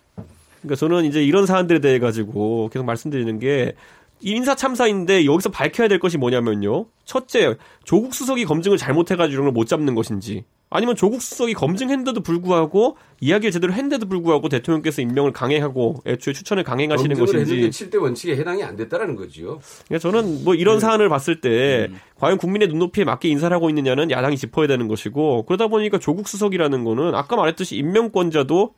[0.66, 3.74] 그러니까 저는 이제 이런 사안들에 대해 가지고 계속 말씀드리는 게
[4.22, 6.86] 인사 참사인데 여기서 밝혀야 될 것이 뭐냐면요.
[7.06, 10.44] 첫째, 조국 수석이 검증을 잘못해가지고 이런 걸 못 잡는 것인지.
[10.70, 17.18] 아니면 조국 수석이 검증했는데도 불구하고 이야기를 제대로 했는데도 불구하고 대통령께서 임명을 강행하고 애초에 추천을 강행하시는
[17.18, 19.60] 것인지 7대 원칙에 해당이 안 됐다라는 거지요.
[19.88, 20.80] 그러니까 저는 뭐 이런 네.
[20.82, 21.98] 사안을 봤을 때 음.
[22.20, 26.84] 과연 국민의 눈높이에 맞게 인사를 하고 있느냐는 야당이 짚어야 되는 것이고 그러다 보니까 조국 수석이라는
[26.84, 28.74] 거는 아까 말했듯이 임명권자도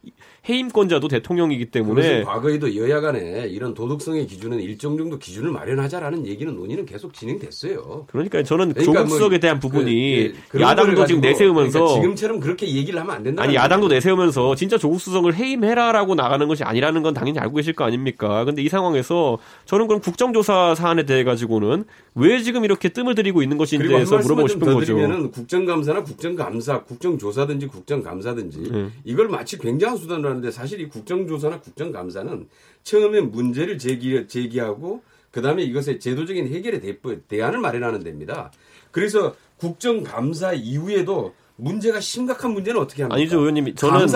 [0.47, 6.85] 해임권자도 대통령이기 때문에 과거에도 여야 간에 이런 도덕성의 기준은 일정 정도 기준을 마련하자라는 얘기는 논의는
[6.85, 8.05] 계속 진행됐어요.
[8.07, 12.39] 그러니까 저는 그러니까 조국 뭐 수석에 대한 부분이 그, 네, 야당도 지금 내세우면서 그러니까 지금처럼
[12.39, 13.43] 그렇게 얘기를 하면 안 된다.
[13.43, 17.83] 아니 야당도 내세우면서 진짜 조국 수석을 해임해라라고 나가는 것이 아니라는 건 당연히 알고 계실 거
[17.83, 18.45] 아닙니까?
[18.45, 21.85] 근데 이 상황에서 저는 그럼 국정조사 사안에 대해 가지고는
[22.15, 24.97] 왜 지금 이렇게 뜸을 들이고 있는 것인지에 대해서 물어보고 싶은 거죠.
[25.31, 28.93] 국정감사나 국정감사, 국정조사든지 국정감사든지 음.
[29.03, 32.47] 이걸 마치 굉장한 수단으로 하는데 사실 이 국정조사나 국정감사는
[32.83, 36.81] 처음에 문제를 제기, 제기하고 그다음에 이것의 제도적인 해결의
[37.27, 38.51] 대안을 마련하는 데입니다.
[38.91, 43.15] 그래서 국정감사 이후에도 문제가 심각한 문제는 어떻게 합니까?
[43.15, 43.75] 아니죠, 의원님.
[43.75, 44.07] 저는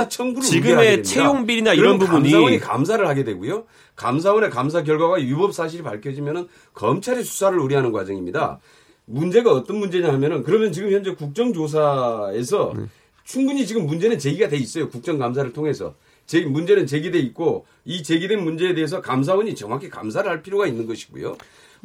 [0.41, 3.65] 지금의 채용 비리나 이런 부분이 감사원이 감사를 하게 되고요.
[3.95, 8.59] 감사원의 감사 결과가 위법 사실이 밝혀지면은 검찰이 수사를 의뢰하는 과정입니다.
[9.05, 12.85] 문제가 어떤 문제냐 하면은 그러면 지금 현재 국정조사에서 네.
[13.23, 14.89] 충분히 지금 문제는 제기가 돼 있어요.
[14.89, 15.95] 국정감사를 통해서.
[16.27, 21.35] 제 문제는 제기돼 있고 이 제기된 문제에 대해서 감사원이 정확히 감사를 할 필요가 있는 것이고요.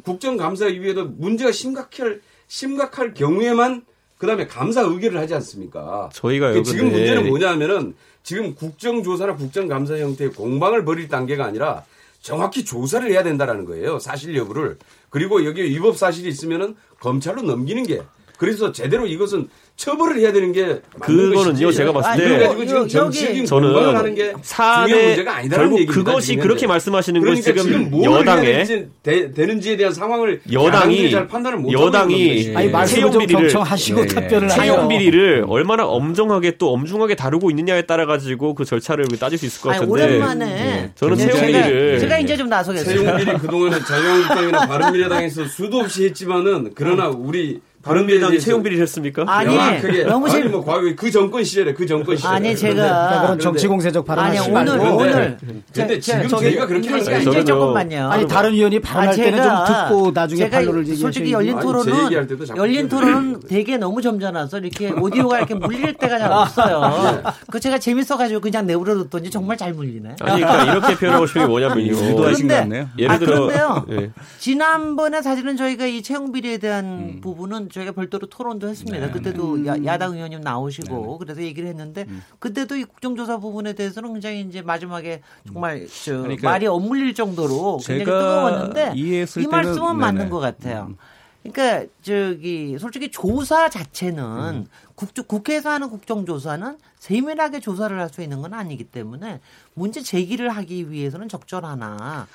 [0.03, 3.83] 국정감사 이후에도 문제가 심각할 심각할 경우에만
[4.17, 6.09] 그다음에 감사 의결을 하지 않습니까?
[6.13, 11.83] 저희가 그러니까 지금 문제는 뭐냐면은 지금 국정조사나 국정감사 형태의 공방을 벌일 단계가 아니라
[12.21, 13.99] 정확히 조사를 해야 된다라는 거예요.
[13.99, 14.77] 사실 여부를.
[15.09, 18.01] 그리고 여기에 위법 사실이 있으면은 검찰로 넘기는 게
[18.37, 23.95] 그래서 제대로 이것은 처벌을 해야 되는 게 그거는요 제가 봤을 때 아니, 지금 정치적인 저는
[23.95, 28.65] 하는 게 사안의 문제가 아니다는 결국 그것이 그렇게 말씀하시는 건 그러니까 지금, 지금 여당의
[29.03, 32.53] 되, 는지 에 대한 상황을 여당이 잘 판단을 못 여당이
[32.87, 34.07] 채용 비리를 하시고 네.
[34.07, 39.45] 답변을 채용 비리를 얼마나 엄정하게 또 엄중하게 다루고 있느냐에 따라 가지고 그 절차를 따질 수
[39.45, 40.91] 있을 것 같은데 아니, 오랜만에 네.
[40.95, 42.97] 저는 채용 비리를 제가 이제 좀 나서겠어요.
[42.97, 49.23] 채용 비리 그동안에 자유한국당이나 바른미래당에서 수도 없이 했지만은 그러나 우리 바른미래당이 채용 비리를 했습니까?
[49.27, 53.39] 아니, 그게 너무 아니 뭐 과거 그 정권 시절에 그 정권 시절에 아니 제가 그런
[53.39, 55.37] 정치 공세적 발언을 아니 오늘 오늘
[55.73, 57.19] 근데 지금 저희가 그렇게 하는 거예요.
[57.29, 58.09] 이제 조금만요.
[58.09, 62.11] 아니 다른 의원이 발언할 아, 때는 좀 듣고 나중에 얘기해 솔직히 열린 토론은
[62.55, 67.21] 열린 토론은 되게 너무 점잖아서 이렇게 오디오가 이렇게 물릴 때가 잘 없어요.
[67.23, 67.31] 네.
[67.49, 70.15] 그 제가 재밌어 가지고 그냥 내버려뒀더니 정말 잘 물리네.
[70.21, 71.91] 아니 그러니까 이렇게 표현하고 싶은 게 뭐냐면요.
[71.91, 72.89] 유도하신 것 같네요.
[72.97, 73.85] 예를 들어 아, 그런데요.
[73.91, 74.11] 예.
[74.39, 77.21] 지난번에 사실은 저희가 이 채용 비리에 대한 음.
[77.21, 79.05] 부분은 저희가 별도로 토론도 했습니다.
[79.07, 79.11] 네.
[79.11, 79.85] 그때도 네.
[79.85, 81.15] 야, 당 의원님 나오시고 네, 네.
[81.19, 82.23] 그래서 얘기를 했는데 음.
[82.39, 85.87] 그때도 이 국정조사 부분에 대해서는 굉장히 이제 마지막에 정말 음.
[86.05, 90.29] 저 그러니까 말이 엇물릴 정도로 굉장히 뜨거웠는데 이 말씀은 때는, 맞는 네네.
[90.29, 90.87] 것 같아요.
[90.89, 90.97] 음.
[91.43, 94.65] 그러니까 저기 솔직히 조사 자체는 음.
[94.95, 99.39] 국, 국회에서 하는 국정조사는 세밀하게 조사를 할 수 있는 건 아니기 때문에
[99.73, 102.27] 문제 제기를 하기 위해서는 적절하나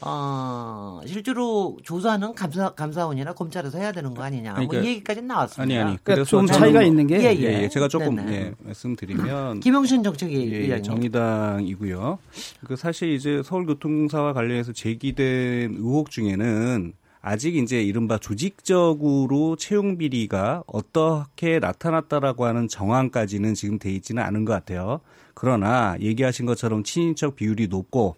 [0.00, 4.54] 어, 실제로 조사는 감사, 감사원이나 검찰에서 해야 되는 거 아니냐.
[4.54, 5.62] 뭐 그러니까, 뭐 이 얘기까지 나왔습니다.
[5.62, 5.98] 아니, 아니.
[6.04, 7.18] 그래서 좀 차이가 있는 게.
[7.20, 7.62] 예, 예.
[7.62, 9.60] 예 제가 조금 예, 말씀드리면.
[9.60, 12.18] 김영신 정책위 예, 예, 정의당이고요.
[12.64, 21.58] 그 사실 이제 서울교통사와 관련해서 제기된 의혹 중에는 아직 이제 이른바 조직적으로 채용 비리가 어떻게
[21.58, 25.00] 나타났다라고 하는 정황까지는 지금 돼 있지는 않은 것 같아요.
[25.34, 28.16] 그러나 얘기하신 것처럼 친인척 비율이 높고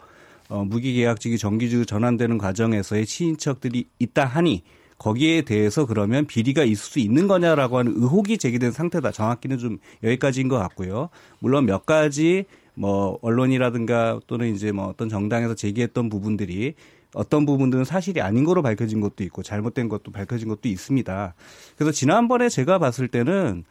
[0.51, 4.63] 어, 무기계약직이 정규직으로 전환되는 과정에서의 친인척들이 있다 하니
[4.99, 9.13] 거기에 대해서 그러면 비리가 있을 수 있는 거냐라고 하는 의혹이 제기된 상태다.
[9.13, 11.09] 정확히는 좀 여기까지인 것 같고요.
[11.39, 16.75] 물론 몇 가지 뭐 언론이라든가 또는 이제 뭐 어떤 정당에서 제기했던 부분들이
[17.15, 21.35] 어떤 부분들은 사실이 아닌 거로 밝혀진 것도 있고 잘못된 것도 밝혀진 것도 있습니다.
[21.77, 23.65] 그래서 지난번에 제가 봤을 때는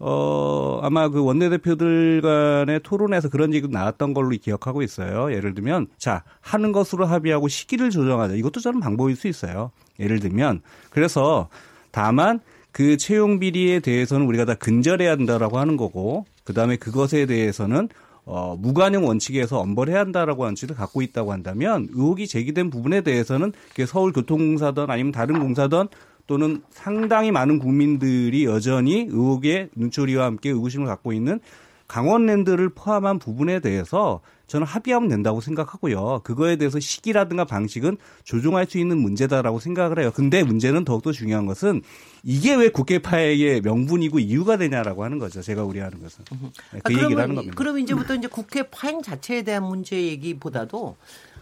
[0.00, 5.32] 어, 아마 그 원내대표들 간의 토론에서 그런 얘기도 나왔던 걸로 기억하고 있어요.
[5.32, 8.34] 예를 들면, 자, 하는 것으로 합의하고 시기를 조정하자.
[8.34, 9.72] 이것도 저는 방법일 수 있어요.
[9.98, 10.60] 예를 들면.
[10.90, 11.48] 그래서
[11.90, 17.88] 다만 그 채용 비리에 대해서는 우리가 다 근절해야 한다라고 하는 거고, 그 다음에 그것에 대해서는
[18.30, 23.54] 어, 무관용 원칙에서 엄벌해야 한다라고 하는 취지를 갖고 있다고 한다면 의혹이 제기된 부분에 대해서는
[23.86, 25.88] 서울교통공사든 아니면 다른 공사든
[26.28, 31.40] 또는 상당히 많은 국민들이 여전히 의혹의 눈초리와 함께 의구심을 갖고 있는
[31.88, 36.20] 강원랜드를 포함한 부분에 대해서 저는 합의하면 된다고 생각하고요.
[36.24, 40.10] 그거에 대해서 시기라든가 방식은 조정할 수 있는 문제다라고 생각을 해요.
[40.14, 41.82] 근데 문제는 더욱더 중요한 것은
[42.22, 45.40] 이게 왜 국회파의 명분이고 이유가 되냐라고 하는 거죠.
[45.40, 46.24] 제가 우려하는 것은.
[46.72, 47.54] 네, 그 아, 얘기를 하는 겁니다.
[47.56, 50.96] 그럼 이제부터 이제 국회 파행 자체에 대한 문제 얘기보다도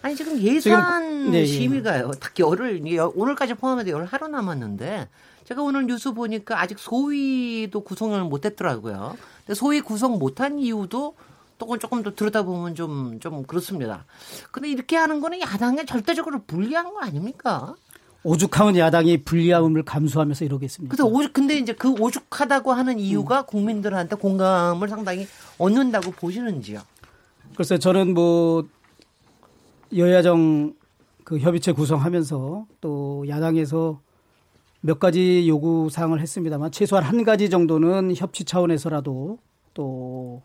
[0.06, 0.60] 아니 지금 예산
[1.02, 1.46] 지금, 네, 예.
[1.46, 2.12] 심의가요.
[2.20, 2.80] 딱 열흘
[3.16, 5.08] 오늘까지 포함해서 열 하루 남았는데
[5.42, 9.16] 제가 오늘 뉴스 보니까 아직 소위도 구성을 못했더라고요.
[9.38, 11.16] 근데 소위 구성 못한 이유도
[11.58, 14.04] 또 조금 더 들여다보면 좀, 좀 그렇습니다.
[14.52, 17.74] 근데 이렇게 하는 거는 야당에 절대적으로 불리한 거 아닙니까?
[18.22, 20.96] 오죽하면 야당이 불리함을 감수하면서 이러겠습니까?
[20.96, 23.46] 근데 오죽, 근데 이제 그 오죽하다고 하는 이유가 음.
[23.46, 25.26] 국민들한테 공감을 상당히
[25.58, 26.80] 얻는다고 보시는지요?
[27.56, 28.68] 글쎄 저는 뭐
[29.94, 30.74] 여야정
[31.24, 34.00] 그 협의체 구성하면서 또 야당에서
[34.80, 39.38] 몇 가지 요구 사항을 했습니다만 최소한 한 가지 정도는 협치 차원에서라도
[39.74, 40.42] 또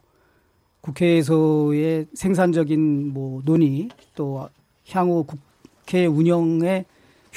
[0.81, 4.49] 국회에서의 생산적인 뭐 논의 또
[4.89, 6.85] 향후 국회 운영의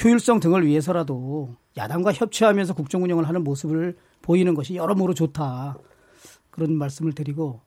[0.03, 5.77] 효율성 등을 위해서라도 야당과 협치하면서 국정 운영을 하는 모습을 보이는 것이 여러모로 좋다.
[6.51, 7.61] 그런 말씀을 드리고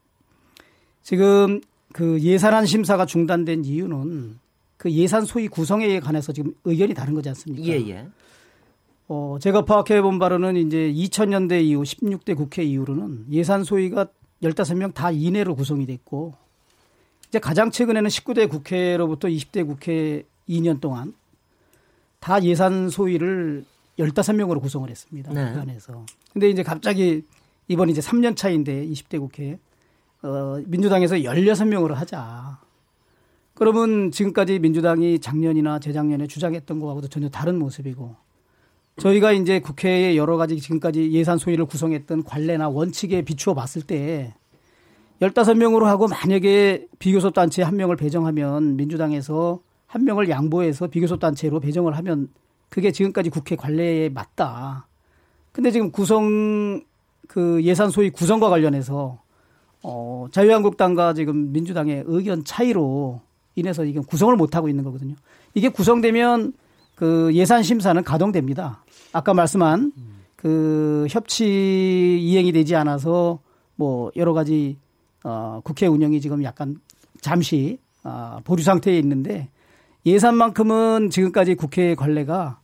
[1.04, 1.62] 지금
[1.94, 4.38] 그 예산안 심사가 중단된 이유는
[4.78, 7.68] 그 예산 소위 구성에 관해서 지금 의견이 다른 거지 않습니까?
[7.68, 8.08] 예, 예.
[9.08, 14.08] 어, 제가 파악해 본 바로는 이제 2000년대 이후 16대 국회 이후로는 예산 소위가
[14.44, 16.34] 15명 다 이내로 구성이 됐고
[17.30, 21.14] 이제 가장 최근에는 19대 국회로부터 20대 국회 2년 동안
[22.20, 23.66] 다 예산 소위를
[23.98, 25.34] 15명으로 구성을 했습니다.
[25.34, 25.54] 네.
[25.54, 26.06] 그 안에서.
[26.34, 27.24] 근데 이제 갑자기
[27.68, 29.58] 이번 이제 3년 차인데 20대 국회
[30.28, 32.60] 어, 민주당에서 16명으로 하자.
[33.54, 38.16] 그러면 지금까지 민주당이 작년이나 재작년에 주장했던 거하고도 전혀 다른 모습이고
[38.98, 44.36] 저희가 이제 국회에 여러 가지 지금까지 예산 소위를 구성했던 관례나 원칙에 비추어 봤을 때
[45.22, 51.98] 15명으로 하고 만약에 비교섭 단체에 한 명을 배정하면 민주당에서 한 명을 양보해서 비교섭 단체로 배정을
[51.98, 52.30] 하면
[52.70, 54.88] 그게 지금까지 국회 관례에 맞다.
[55.52, 56.84] 근데 지금 구성
[57.28, 59.20] 그 예산 소위 구성과 관련해서
[59.84, 63.22] 어 자유한국당과 지금 민주당의 의견 차이로
[63.56, 65.16] 인해서 이게 구성을 못 하고 있는 거거든요.
[65.54, 66.54] 이게 구성되면
[66.96, 68.84] 그 예산 심사는 가동됩니다.
[69.14, 69.92] 아까 말씀한
[70.36, 73.40] 그 협치 이행이 되지 않아서
[73.76, 74.78] 뭐 여러 가지
[75.24, 76.80] 어 국회 운영이 지금 약간
[77.22, 79.50] 잠시 어 보류 상태에 있는데
[80.06, 82.60] 예산만큼은 지금까지 국회 관례가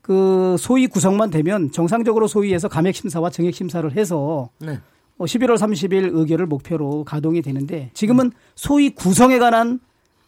[0.00, 4.78] 그 소위 구성만 되면 정상적으로 소위에서 감액 심사와 정액 심사를 해서 네.
[5.18, 9.80] 11월 뭐 30일 의결을 목표로 가동이 되는데 지금은 소위 구성에 관한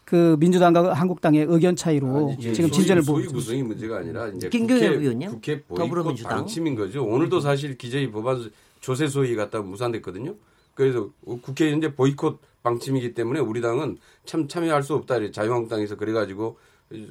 [0.05, 3.37] 그 민주당과 한국당의 의견 차이로 아니, 지금 진전을 보고 있습니다.
[3.37, 5.31] 구성이 문제가 아니라 이제 국회, 의원님?
[5.33, 7.05] 국회 보이콧 방침인 거죠.
[7.05, 10.35] 오늘도 사실 기재위 법안 조세 소위 갔다 무산됐거든요.
[10.73, 11.11] 그래서
[11.43, 15.31] 국회 이제 보이콧 방침이기 때문에 우리 당은 참 참여할 수 없다.
[15.31, 16.57] 자유한국당에서 그래가지고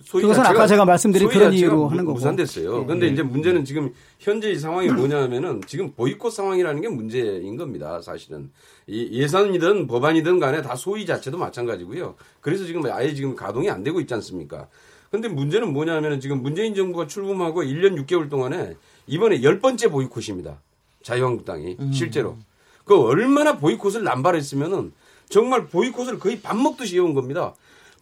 [0.04, 2.86] 소위 그것은 아까 제가 말씀드린 그런 이유로 하는 거고 무산됐어요.
[2.86, 3.14] 그런데 네.
[3.14, 8.02] 이제 문제는 지금 현재 이 상황이 뭐냐면은 지금 보이콧 상황이라는 게 문제인 겁니다.
[8.02, 8.50] 사실은
[8.88, 12.16] 이 예산이든 법안이든 간에 다 소위 자체도 마찬가지고요.
[12.42, 14.68] 그래서 지금 아예 지금 가동이 안 되고 있지 않습니까?
[15.12, 20.60] 근데 문제는 뭐냐면은 지금 문재인 정부가 출범하고 1년 6개월 동안에 이번에 열 번째 보이콧입니다.
[21.04, 21.94] 자유한국당이 음.
[21.94, 22.36] 실제로
[22.84, 24.92] 그 얼마나 보이콧을 남발했으면은
[25.30, 27.54] 정말 보이콧을 거의 밥 먹듯이 해온 겁니다.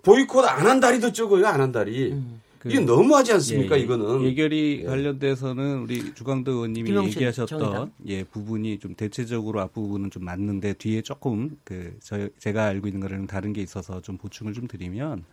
[0.05, 2.11] 보이콧 안한더 적어요, 안한 달이.
[2.13, 2.41] 음.
[2.59, 4.23] 그, 이게 너무하지 않습니까, 예, 이거는?
[4.23, 4.85] 예결이 예.
[4.87, 7.91] 관련돼서는 우리 주광도 의원님이 얘기하셨던 정의당.
[8.07, 13.01] 예, 부분이 좀 대체적으로 앞 부분은 좀 맞는데 뒤에 조금 그, 저, 제가 알고 있는
[13.01, 15.25] 거랑 다른 게 있어서 좀 보충을 좀 드리면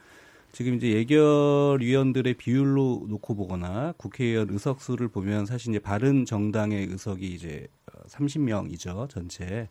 [0.53, 7.67] 지금 이제 예결위원들의 비율로 놓고 보거나 국회의원 의석수를 보면 사실 이제 바른 정당의 의석이 이제
[8.09, 9.71] 30명이죠, 전체.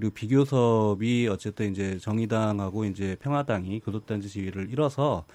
[0.00, 5.26] 그리고 비교섭이 어쨌든 이제 정의당하고 이제 평화당이 교섭단지 지위를 잃어서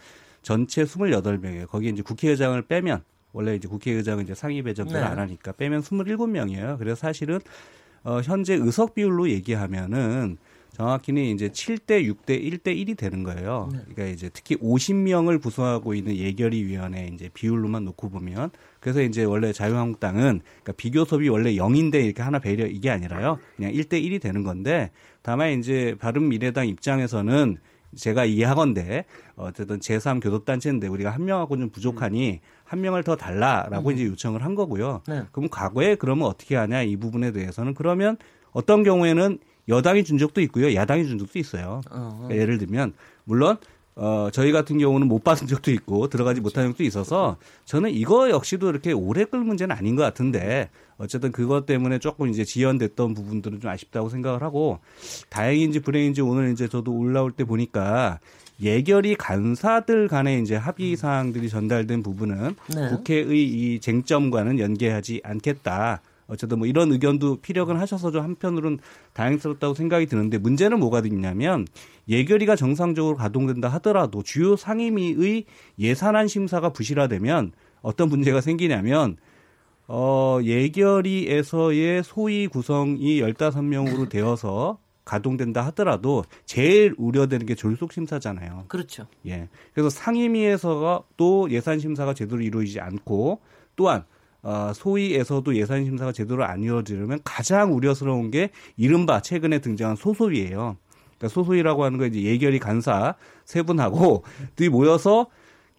[0.41, 1.67] 전체 28명이에요.
[1.67, 4.99] 거기에 이제 국회의장을 빼면 원래 이제 국회의장은 이제 상위 배정을 네.
[4.99, 6.79] 안 하니까 빼면 27명이에요.
[6.79, 7.39] 그래서 사실은
[8.03, 10.37] 어 현재 의석 비율로 얘기하면은
[10.75, 13.69] 정확히는 이제 7대 6대 1대 1이 되는 거예요.
[13.71, 13.79] 네.
[13.79, 18.49] 그러니까 이제 특히 50명을 구성하고 있는 예결위 위원회 이제 비율로만 놓고 보면
[18.81, 23.39] 그래서 이제 원래 자유한국당은 그러니까 비교섭이 원래 0인데 이렇게 하나 배려 이게 아니라요.
[23.55, 27.57] 그냥 1대 1이 되는 건데 다만 이제 바른 미래당 입장에서는
[27.95, 29.05] 제가 이해하건데
[29.37, 33.93] 어쨌든 제3 교섭단체인데 우리가 한 명하고 좀 부족하니 한 명을 더 달라라고 음.
[33.93, 35.03] 이제 요청을 한 거고요.
[35.07, 35.23] 네.
[35.31, 38.17] 그럼 과거에 그러면 어떻게 하냐 이 부분에 대해서는 그러면
[38.51, 40.73] 어떤 경우에는 여당이 준 적도 있고요.
[40.73, 41.81] 야당이 준 적도 있어요.
[41.89, 42.15] 어.
[42.23, 43.57] 그러니까 예를 들면 물론
[43.97, 48.69] 어, 저희 같은 경우는 못 받은 적도 있고 들어가지 못한 적도 있어서 저는 이거 역시도
[48.69, 53.71] 이렇게 오래 끌 문제는 아닌 것 같은데 어쨌든 그것 때문에 조금 이제 지연됐던 부분들은 좀
[53.71, 54.79] 아쉽다고 생각을 하고
[55.29, 58.19] 다행인지 불행인지 오늘 이제 저도 올라올 때 보니까
[58.61, 62.89] 예결위 간사들 간의 이제 합의 사항들이 전달된 부분은 네.
[62.89, 66.01] 국회의 이 쟁점과는 연계하지 않겠다.
[66.27, 68.79] 어쨌든 뭐 이런 의견도 피력은 하셔서 좀 한편으로는
[69.13, 71.67] 다행스럽다고 생각이 드는데 문제는 뭐가 있냐면
[72.09, 75.45] 예결위가 정상적으로 가동된다 하더라도 주요 상임위의
[75.79, 79.17] 예산안 심사가 부실화되면 어떤 문제가 생기냐면
[79.87, 88.65] 어, 예결위에서의 소위 구성이 15명으로 되어서 가동된다 하더라도 제일 우려되는 게 졸속 심사잖아요.
[88.67, 89.05] 그렇죠.
[89.27, 89.47] 예.
[89.73, 93.39] 그래서 상임위에서가 또 예산 심사가 제대로 이루어지지 않고
[93.75, 94.03] 또한
[94.45, 100.77] 어, 소위에서도 예산 심사가 제대로 안 이루어지려면 가장 우려스러운 게 이른바 최근에 등장한 소소위예요.
[101.17, 104.23] 그러니까 소소위라고 하는 거 이제 예결위 간사 세 분하고
[104.55, 105.25] 둘이 모여서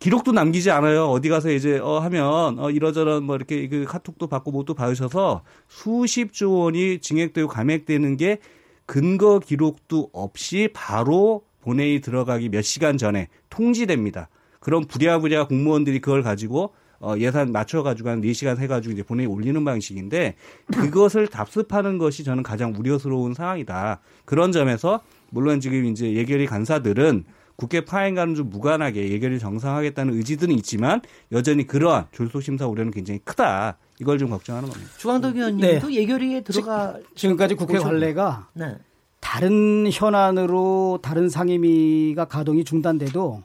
[0.00, 1.07] 기록도 남기지 않아요.
[1.07, 6.33] 어디 가서 이제 어 하면 어 이러저런 뭐 이렇게 그 카톡도 받고 뭐도 받으셔서 수십
[6.33, 8.38] 조 원이 증액되고 감액되는 게
[8.85, 14.29] 근거 기록도 없이 바로 본회의 들어가기 몇 시간 전에 통지됩니다.
[14.59, 20.37] 그럼 부랴부랴 공무원들이 그걸 가지고 어, 예산 맞춰가지고 한 4시간 해가지고 이제 본회의 올리는 방식인데
[20.73, 24.01] 그것을 답습하는 것이 저는 가장 우려스러운 상황이다.
[24.25, 27.25] 그런 점에서 물론 지금 이제 예결위 간사들은
[27.57, 31.01] 국회 파행과는 좀 무관하게 예결위 정상하겠다는 의지들은 있지만
[31.33, 33.79] 여전히 그러한 졸속 심사 우려는 굉장히 크다.
[33.99, 34.93] 이걸 좀 걱정하는 겁니다.
[34.99, 35.95] 주광덕 의원님도 네.
[35.95, 38.77] 예결위에 들어가 지 금까지 국회 관례가 네.
[39.21, 43.43] 다른 현안으로 다른 상임위가 가동이 중단돼도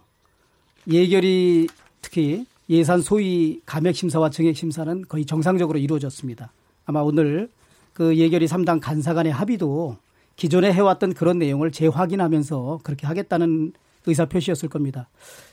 [0.89, 1.67] 예결위
[2.01, 6.53] 특히 예산 소위 감액 심사와 증액 심사는 거의 정상적으로 이루어졌습니다.
[6.85, 7.49] 아마 오늘
[7.93, 9.97] 그 예결위 3당 간사 간의 합의도
[10.37, 13.73] 기존에 해왔던 그런 내용을 재확인하면서 그렇게 하겠다는
[14.05, 15.09] 의사 표시였을 겁니다.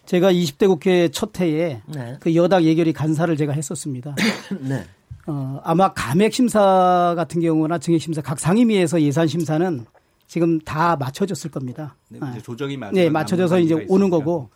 [0.06, 2.16] 제가 20대 국회 첫 해에 네.
[2.20, 4.14] 그 여당 예결위 간사를 제가 했었습니다.
[4.60, 4.84] 네.
[5.26, 9.84] 어, 아마 감액 심사 같은 경우나 증액 심사 각 상임위에서 예산 심사는
[10.28, 11.96] 지금 다 맞춰졌을 겁니다.
[12.08, 14.50] 네, 이제 조정이 맞 네, 맞춰져서 이제 오는 거고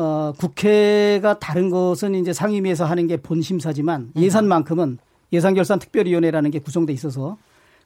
[0.00, 4.96] 어, 국회가 다른 것은 이제 상임위에서 하는 게 본 심사지만 예산만큼은
[5.32, 7.36] 예산결산특별위원회라는 게 구성돼 있어서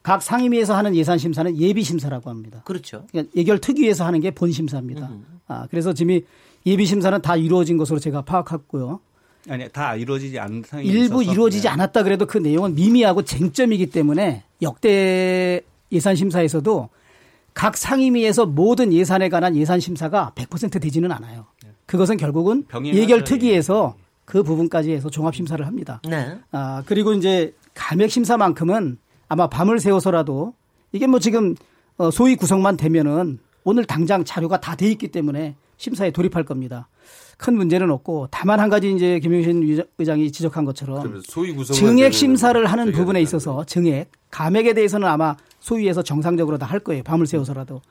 [0.05, 2.63] 각 상임위에서 하는 예산 심사는 예비 심사라고 합니다.
[2.65, 3.05] 그렇죠.
[3.11, 5.09] 그러니까 예결 특위에서 하는 게 본 심사입니다.
[5.09, 5.25] 음.
[5.49, 6.21] 아, 그래서 지금
[6.67, 9.01] 예비 심사는 다 이루어진 것으로 제가 파악했고요.
[9.49, 11.33] 아니, 다 이루어지지 않은 상황이 일부 있어서.
[11.33, 11.69] 이루어지지 네.
[11.71, 16.89] 않았다 그래도 그 내용은 미미하고 쟁점이기 때문에 역대 예산 심사에서도
[17.53, 21.47] 각 상임위에서 모든 예산에 관한 예산 심사가 100% 되지는 않아요.
[21.85, 21.87] 네.
[21.87, 22.65] 그것은 결국은
[22.97, 26.01] 예결 특위에서 그 부분까지 해서 종합 심사를 합니다.
[26.09, 26.39] 네.
[26.51, 30.55] 아, 그리고 이제 감액 심사만큼은 아마 밤을 새워서라도
[30.93, 31.55] 이게 뭐 지금
[31.97, 36.89] 어, 소위 구성만 되면은 오늘 당장 자료가 다 돼 있기 때문에 심사에 돌입할 겁니다.
[37.37, 41.03] 큰 문제는 없고 다만 한 가지 이제 김용신 의장이 지적한 것처럼
[41.75, 47.03] 증액 심사를 하는 부분에 있어서 증액 감액에 대해서는 아마 소위에서 정상적으로 다 할 거예요.
[47.03, 47.83] 밤을 새워서라도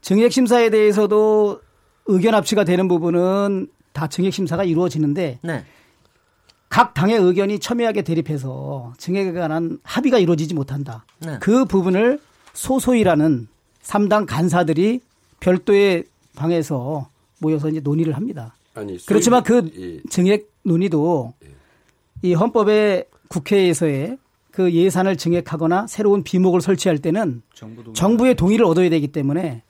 [0.00, 1.60] 증액 심사에 대해서도
[2.06, 5.64] 의견 합치가 되는 부분은 다 증액 심사가 이루어지는데 네.
[6.68, 11.04] 각 당의 의견이 첨예하게 대립해서 증액에 관한 합의가 이루어지지 못한다.
[11.20, 11.38] 네.
[11.40, 12.20] 그 부분을
[12.52, 13.48] 소소이라는
[13.82, 15.00] 3당 간사들이
[15.40, 18.54] 별도의 방에서 모여서 이제 논의를 합니다.
[18.74, 20.00] 아니, 그렇지만 그 예.
[20.10, 21.48] 증액 논의도 예.
[22.22, 24.18] 이 헌법의 국회에서의
[24.50, 27.42] 그 예산을 증액하거나 새로운 비목을 설치할 때는
[27.94, 29.62] 정부의 동의를 얻어야 되기 때문에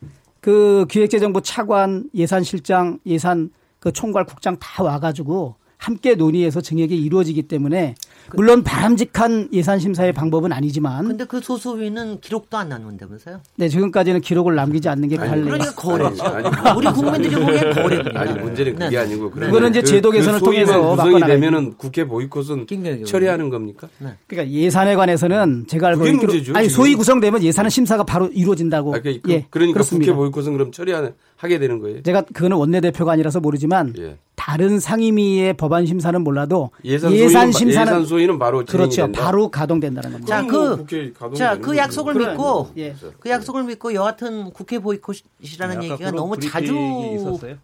[0.46, 7.96] 그 기획재정부 차관, 예산실장, 예산 그 총괄 국장 다 와가지고 함께 논의해서 증액이 이루어지기 때문에
[8.34, 13.40] 물론 바람직한 예산 심사의 방법은 아니지만 근데 그 소소위는 기록도 안 나눈다면서요?
[13.56, 15.42] 네, 지금까지는 기록을 남기지 않는 게 관례.
[15.42, 16.24] 그러니까 거래죠.
[16.24, 18.20] 아니, 아니, 우리 국민들이 보기엔 거래입니다.
[18.20, 18.96] 아니, 문제는 그게 네.
[18.98, 22.66] 아니고 그거는 이제 그, 제도 개선을 그 통해서 구성이 되면은 국회 보이콧은
[23.06, 23.88] 처리하는 겁니까?
[23.98, 24.10] 네.
[24.26, 28.94] 그러니까 예산에 관해서는 제가 알고 있기로 아니, 소위 구성되면 예산은 심사가 바로 이루어진다고.
[28.94, 29.46] 아, 그, 예.
[29.50, 30.12] 그러니까 그렇습니다.
[30.12, 32.02] 국회 보이콧은 그럼 처리하는 하게 되는 거예요.
[32.02, 34.16] 제가 그거는 원내대표가 아니라서 모르지만 예.
[34.34, 39.02] 다른 상임위의 법안 심사는 몰라도 예산, 예산 심사는 예산 소위는 바로 그렇죠.
[39.02, 39.22] 된다?
[39.22, 40.42] 바로 가동된다는 겁니다.
[40.42, 42.14] 자, 그, 자, 그 약속을.
[42.14, 42.94] 믿고 예.
[43.20, 46.74] 그 약속을 믿고 여하튼 국회 보이콧이라는 얘기가 너무 자주
[47.14, 47.56] 있었어요?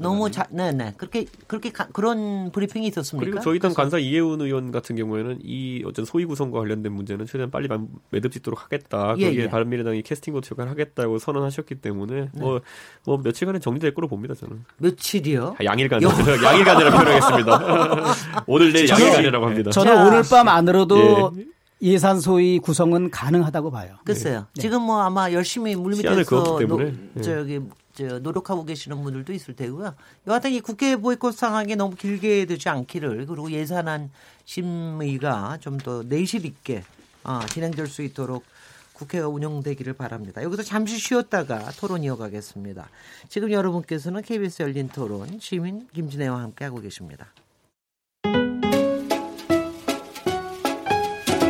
[0.00, 3.24] 너무 자, 네네 그렇게 그렇게 가, 그런 브리핑이 있었습니까?
[3.28, 7.50] 그리고 저희 당 간사 이해운 의원 같은 경우에는 이 어떤 소위 구성과 관련된 문제는 최대한
[7.50, 7.68] 빨리
[8.10, 9.16] 매듭짓도록 하겠다.
[9.18, 9.48] 예, 거기에 예.
[9.48, 12.64] 바른미래당이 캐스팅보트 역할을 하겠다고 선언하셨기 때문에 뭐뭐 네.
[13.04, 14.64] 뭐 며칠간에 정리될 거로 봅니다 저는.
[14.78, 15.56] 며칠이요?
[15.58, 18.44] 아, 양일간 양일간이라 표현하겠습니다.
[18.46, 19.70] 오늘 내일 양일간이라고 합니다.
[19.72, 21.44] 저는 자, 오늘 밤 안으로도 예.
[21.82, 23.96] 예산 소위 구성은 가능하다고 봐요.
[24.04, 24.46] 글쎄요.
[24.54, 24.62] 네.
[24.62, 26.24] 지금 뭐 아마 열심히 물밑에서
[26.66, 27.20] 노, 네.
[27.20, 27.60] 저기
[27.94, 29.94] 저 노력하고 계시는 분들도 있을 테고요.
[30.26, 34.10] 여하튼 이 국회 보이콧 상황이 너무 길게 되지 않기를 그리고 예산안
[34.44, 36.82] 심의가 좀 더 내실 있게
[37.24, 38.44] 어, 진행될 수 있도록
[38.92, 40.42] 국회가 운영되기를 바랍니다.
[40.42, 42.88] 여기서 잠시 쉬었다가 토론 이어가겠습니다.
[43.28, 47.26] 지금 여러분께서는 KBS 열린 토론 시민 김진애와 함께 하고 계십니다.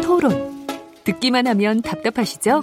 [0.03, 0.67] 토론
[1.05, 2.63] 듣기만 하면 답답하시죠?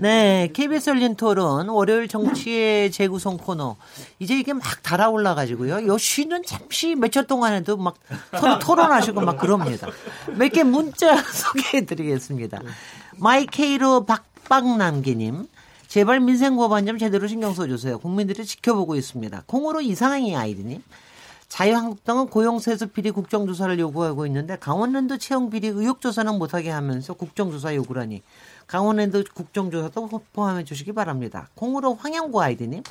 [0.00, 3.76] 네, KBS 열린 토론 월요일 정치의 재구성 코너.
[4.18, 5.86] 이제 이게 막 달아올라 가지고요.
[5.86, 7.96] 요 쉬는 잠시 며칠 동안에도 막
[8.40, 9.88] 서로 토론하시고 막 그럽니다.
[10.38, 12.62] 몇 개 문자 소개해드리겠습니다.
[13.18, 15.46] 마이케이로 박박남기님.
[15.88, 17.98] 제발 민생 법안 좀 제대로 신경 써주세요.
[17.98, 19.42] 국민들이 지켜보고 있습니다.
[19.46, 20.82] 콩으로 이상하이 아이디님.
[21.48, 28.22] 자유한국당은 고용세습 비리 국정조사를 요구하고 있는데 강원랜드 채용 비리 의혹조사는 못하게 하면서 국정조사 요구라니
[28.70, 31.48] 강원랜드 국정조사도 포함해 주시기 바랍니다.
[31.56, 32.84] 콩으로 황영구 아이디님.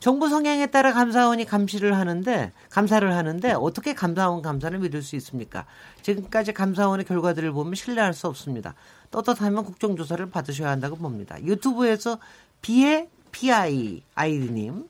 [0.00, 5.66] 정부 성향에 따라 감사원이 감시를 하는데 감사를 하는데 어떻게 감사원 감사를 믿을 수 있습니까?
[6.02, 8.74] 지금까지 감사원의 결과들을 보면 신뢰할 수 없습니다.
[9.12, 11.40] 떳떳하면 국정조사를 받으셔야 한다고 봅니다.
[11.44, 12.18] 유튜브에서
[12.60, 14.88] 비의 PI 아이디님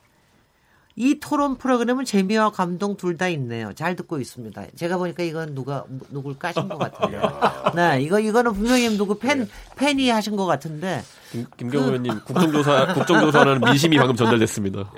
[0.97, 3.73] 이 토론 프로그램은 재미와 감동 둘 다 있네요.
[3.75, 4.67] 잘 듣고 있습니다.
[4.77, 7.21] 제가 보니까 이건 누가 누굴 까신 것 같은데.
[7.75, 11.03] 네, 이거 이거는 분명히 누구 팬 팬이 하신 것 같은데.
[11.31, 11.91] 김, 김경호 그...
[11.93, 14.91] 의원님 국정조사 국정조사는 민심이 방금 전달됐습니다.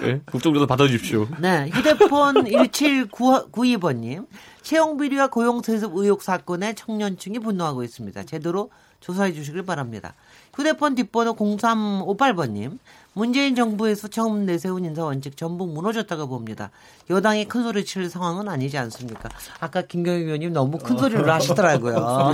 [0.00, 0.20] 네?
[0.26, 1.26] 국정조사 받아주십시오.
[1.40, 4.26] 네, 휴대폰 1792번님
[4.62, 8.24] 채용 비리와 고용 세습 의혹 사건에 청년층이 분노하고 있습니다.
[8.24, 10.14] 제대로 조사해 주시길 바랍니다.
[10.54, 12.78] 휴대폰 뒷번호 0358번님
[13.12, 16.70] 문재인 정부에서 처음 내세운 인사 원칙 전부 무너졌다고 봅니다.
[17.08, 19.28] 여당이 큰 소리 칠 상황은 아니지 않습니까?
[19.58, 22.32] 아까 김경희 의원님 너무 큰 소리를 하시더라고요.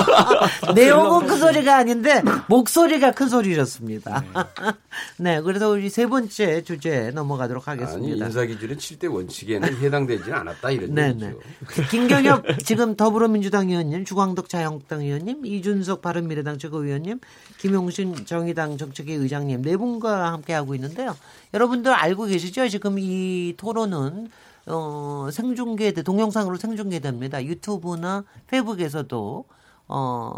[0.74, 4.24] 내용은 큰 소리가 아닌데 목소리가 큰 소리였습니다.
[5.18, 8.24] 네, 그래서 우리 세 번째 주제 넘어가도록 하겠습니다.
[8.24, 11.26] 아니, 인사 기준의 7대 원칙에는 해당되지 않았다 이런 네, 네.
[11.26, 11.90] 얘기죠.
[11.90, 17.20] 김경엽 지금 더불어민주당 의원님, 주광덕 자유한국당 의원님, 이준석 바른미래당 최고위원님,
[17.58, 21.16] 김용신 정의당 정책위 의장님 네 분과 함께 하고 있는데요.
[21.52, 22.68] 여러분들 알고 계시죠?
[22.68, 24.28] 지금 이 토론은
[24.66, 27.44] 어, 생중계, 동영상으로 생중계됩니다.
[27.44, 29.44] 유튜브나 페이북에서도
[29.88, 30.32] 어,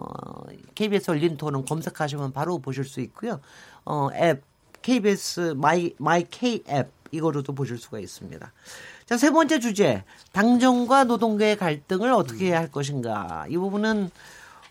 [0.74, 3.40] KBS 열린 토론 검색하시면 바로 보실 수 있고요.
[3.84, 4.42] 어, 앱,
[4.82, 8.52] KBS 마이, 마이 K 앱, 이거로도 보실 수가 있습니다.
[9.06, 10.02] 자, 세 번째 주제.
[10.32, 13.46] 당정과 노동계의 갈등을 어떻게 할 것인가.
[13.48, 14.10] 이 부분은,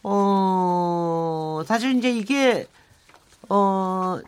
[0.03, 2.67] 어, 사실 이제 이게,
[3.47, 4.19] 어,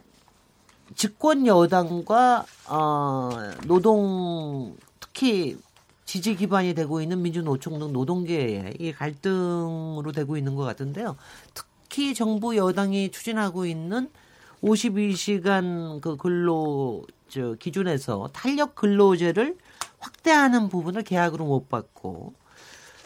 [0.97, 3.29] 집권 여당과 어,
[3.67, 5.55] 노동 특히
[6.05, 11.15] 지지 기반이 되고 있는 민주노총 등 노동계의 이 갈등으로 되고 있는 것 같은데요.
[11.53, 14.09] 특히 정부 여당이 추진하고 있는
[14.63, 19.55] 52시간 그 근로 저 기준에서 탄력 근로제를
[19.99, 22.33] 확대하는 부분을 계약으로 못 받고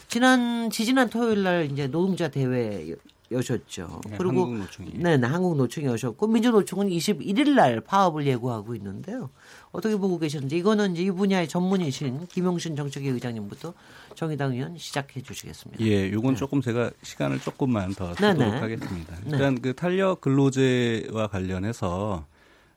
[0.08, 2.96] 지난 지지난 토요일 날 이제 노동자 대회
[3.32, 4.00] 여셨죠.
[4.08, 4.90] 네, 그리고 한국 노총이.
[4.94, 9.30] 네, 네, 한국 노총이 여셨고 민주노총은 21일 날 파업을 예고하고 있는데요.
[9.70, 13.74] 어떻게 보고 계셨는지 이거는 이제 이 분야의 전문이신 김용신 정책위 의장님부터
[14.14, 15.84] 정의당 의원 시작해 주시겠습니다.
[15.84, 16.38] 예, 요건 네.
[16.38, 18.58] 조금 제가 시간을 조금만 더 쓰도록 네, 네.
[18.58, 19.16] 하겠습니다.
[19.24, 19.30] 네.
[19.32, 22.26] 일단 그 탄력 근로제와 관련해서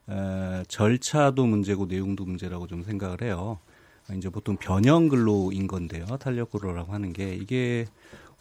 [0.08, 3.58] 어, 절차도 문제고 내용도 문제라고 좀 생각을 해요.
[4.14, 6.06] 이제 보통 변형 근로인 건데요.
[6.20, 7.86] 탄력 근로라고 하는 게 이게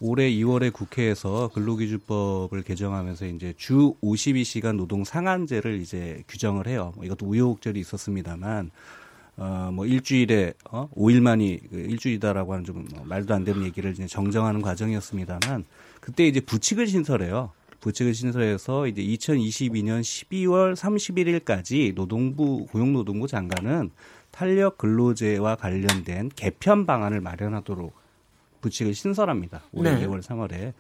[0.02, 6.92] 올해 2월에 국회에서 근로기준법을 개정하면서 이제 주 52시간 노동 상한제를 이제 규정을 해요.
[6.96, 8.72] 뭐 이것도 우여곡절이 있었습니다만
[9.38, 14.62] 어, 뭐 일주일에 어, 5일만이 그 일주일이다라고 하는 좀뭐 말도 안 되는 얘기를 이제 정정하는
[14.62, 15.64] 과정이었습니다만
[16.02, 17.52] 그때 이제 부칙을 신설해요.
[17.80, 23.92] 부칙을 신설해서 이제 2022년 12월 31일까지 노동부 고용노동부 장관은
[24.32, 28.05] 탄력 근로제와 관련된 개편 방안을 마련하도록
[28.66, 29.62] 부칙을 신설합니다.
[29.72, 30.08] 올해 네.
[30.08, 30.74] 2월 3월에.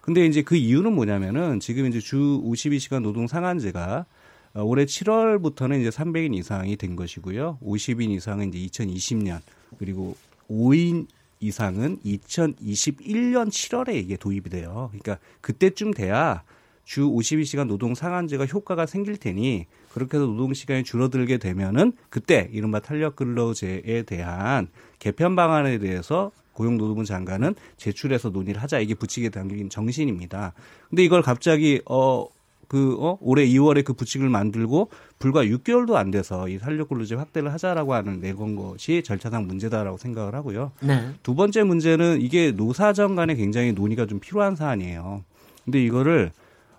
[0.00, 4.06] 근데 이제 그 이유는 뭐냐면은 지금 이제 주 52시간 노동 상한제가
[4.54, 7.58] 어, 올해 7월부터는 이제 300인 이상이 된 것이고요.
[7.62, 9.40] 50인 이상은 이제 2020년
[9.78, 10.16] 그리고
[10.50, 11.06] 5인
[11.38, 14.90] 이상은 2021년 7월에 이게 도입이 돼요.
[14.90, 16.42] 그러니까 그때쯤 돼야
[16.84, 22.80] 주 52시간 노동 상한제가 효과가 생길 테니 그렇게 해서 노동 시간이 줄어들게 되면은 그때 이른바
[22.80, 24.68] 탄력 근로제에 대한
[24.98, 30.52] 개편 방안에 대해서 고용노동부 장관은 제출해서 논의를 하자 이게 부칙에 담긴 정신입니다.
[30.90, 32.26] 근데 이걸 갑자기 어
[32.72, 34.88] 그, 어, 올해 2월에 그 부칙을 만들고
[35.18, 40.72] 불과 6개월도 안 돼서 이 탄력근로제 확대를 하자라고 하는 내건 것이 절차상 문제다라고 생각을 하고요.
[40.80, 41.10] 네.
[41.22, 45.22] 두 번째 문제는 이게 노사정 간에 굉장히 논의가 좀 필요한 사안이에요.
[45.66, 46.32] 근데 이거를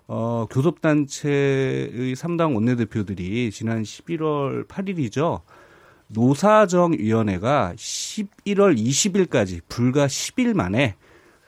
[0.08, 5.42] 어, 교섭단체의 3당 원내대표들이 지난 11월 8일이죠.
[6.08, 10.96] 노사정위원회가 11월 20일까지 불과 10일 만에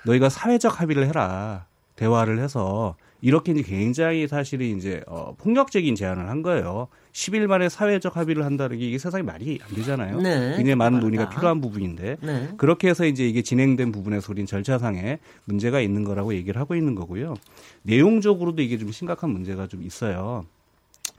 [0.04, 1.66] 너희가 사회적 합의를 해라.
[1.96, 6.88] 대화를 해서 이렇게 이제 굉장히 사실은 이제 어, 폭력적인 제안을 한 거예요.
[7.12, 10.20] 10일 만에 사회적 합의를 한다는 게 이게 세상에 말이 안 되잖아요.
[10.20, 12.50] 네, 굉장히 많은 논의가 필요한 부분인데 네.
[12.58, 17.34] 그렇게 해서 이제 이게 진행된 부분에서 우리는 절차상에 문제가 있는 거라고 얘기를 하고 있는 거고요.
[17.82, 20.44] 내용적으로도 이게 좀 심각한 문제가 좀 있어요.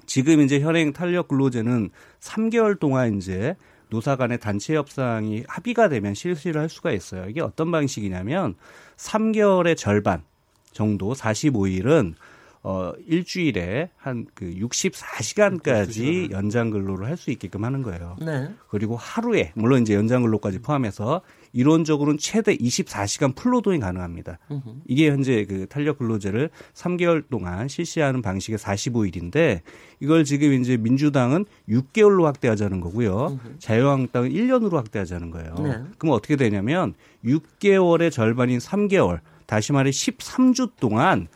[0.07, 3.55] 지금 이제 현행 탄력 근로제는 3개월 동안 이제
[3.89, 7.29] 노사 간의 단체 협상이 합의가 되면 실시를 할 수가 있어요.
[7.29, 8.55] 이게 어떤 방식이냐면
[8.97, 10.23] 3개월의 절반
[10.71, 12.15] 정도 45일은
[12.63, 18.15] 어 일주일에 한 그 64시간까지 연장 근로를 할 수 있게끔 하는 거예요.
[18.19, 18.49] 네.
[18.69, 21.21] 그리고 하루에 물론 이제 연장 근로까지 포함해서
[21.53, 24.39] 이론적으로는 최대 24시간 풀노동이 가능합니다.
[24.51, 24.81] 으흠.
[24.87, 29.61] 이게 현재 그 탄력 근로제를 3개월 동안 실시하는 방식의 45일인데
[29.99, 33.39] 이걸 지금 이제 민주당은 6개월로 확대하자는 거고요.
[33.43, 33.55] 으흠.
[33.59, 35.55] 자유한국당은 1년으로 확대하자는 거예요.
[35.55, 35.81] 네.
[35.97, 36.93] 그럼 어떻게 되냐면
[37.25, 41.27] 6개월의 절반인 3개월 다시 말해 13주 동안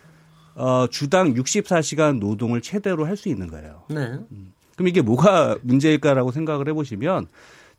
[0.55, 3.83] 어, 주당 64시간 노동을 최대로 할 수 있는 거예요.
[3.89, 3.95] 네.
[4.31, 4.53] 음.
[4.75, 7.27] 그럼 이게 뭐가 문제일까라고 생각을 해보시면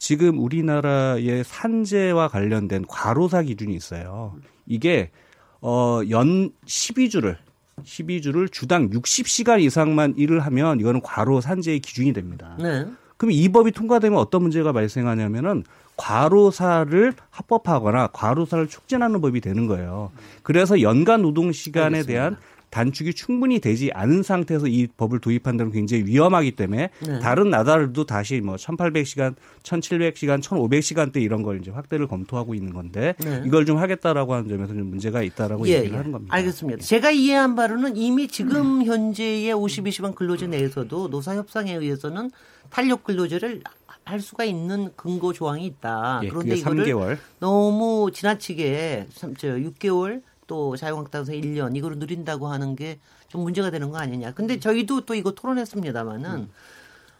[0.02, 4.34] 지금 우리나라의 산재와 관련된 과로사 기준이 있어요.
[4.66, 5.12] 이게
[5.60, 7.36] 어, 연 12주를
[7.84, 12.56] 12주를 주당 60시간 이상만 일을 하면 이거는 과로 산재의 기준이 됩니다.
[12.58, 12.84] 네.
[13.16, 15.62] 그럼 이 법이 통과되면 어떤 문제가 발생하냐면은
[15.96, 20.10] 과로사를 합법화하거나 과로사를 촉진하는 법이 되는 거예요.
[20.42, 22.38] 그래서 연간 노동 시간에 대한
[22.72, 27.18] 단축이 충분히 되지 않은 상태에서 이 법을 도입한다면 굉장히 위험하기 때문에 네.
[27.20, 33.14] 다른 나라들도 다시 뭐 1800시간, 1700시간, 1500시간 대 이런 걸 이제 확대를 검토하고 있는 건데
[33.22, 33.42] 네.
[33.44, 35.96] 이걸 좀 하겠다라고 하는 점에서 좀 문제가 있다라고 예, 얘기를 예.
[35.98, 36.34] 하는 겁니다.
[36.34, 36.82] 알겠습니다.
[36.82, 38.86] 제가 이해한 바로는 이미 지금 네.
[38.86, 42.30] 현재의 52시간 근로제 내에서도 노사 협상에 의해서는
[42.70, 43.62] 탄력 근로제를
[44.04, 46.22] 할 수가 있는 근거 조항이 있다.
[46.24, 47.18] 예, 그런데 이거를 3개월.
[47.38, 52.98] 너무 지나치게 6개월 또 자유한국당에서 1년 이거를 누린다고 하는 게
[53.32, 54.32] 좀 문제가 되는 거 아니냐.
[54.32, 56.50] 근데 저희도 또 이거 토론했습니다마는 음.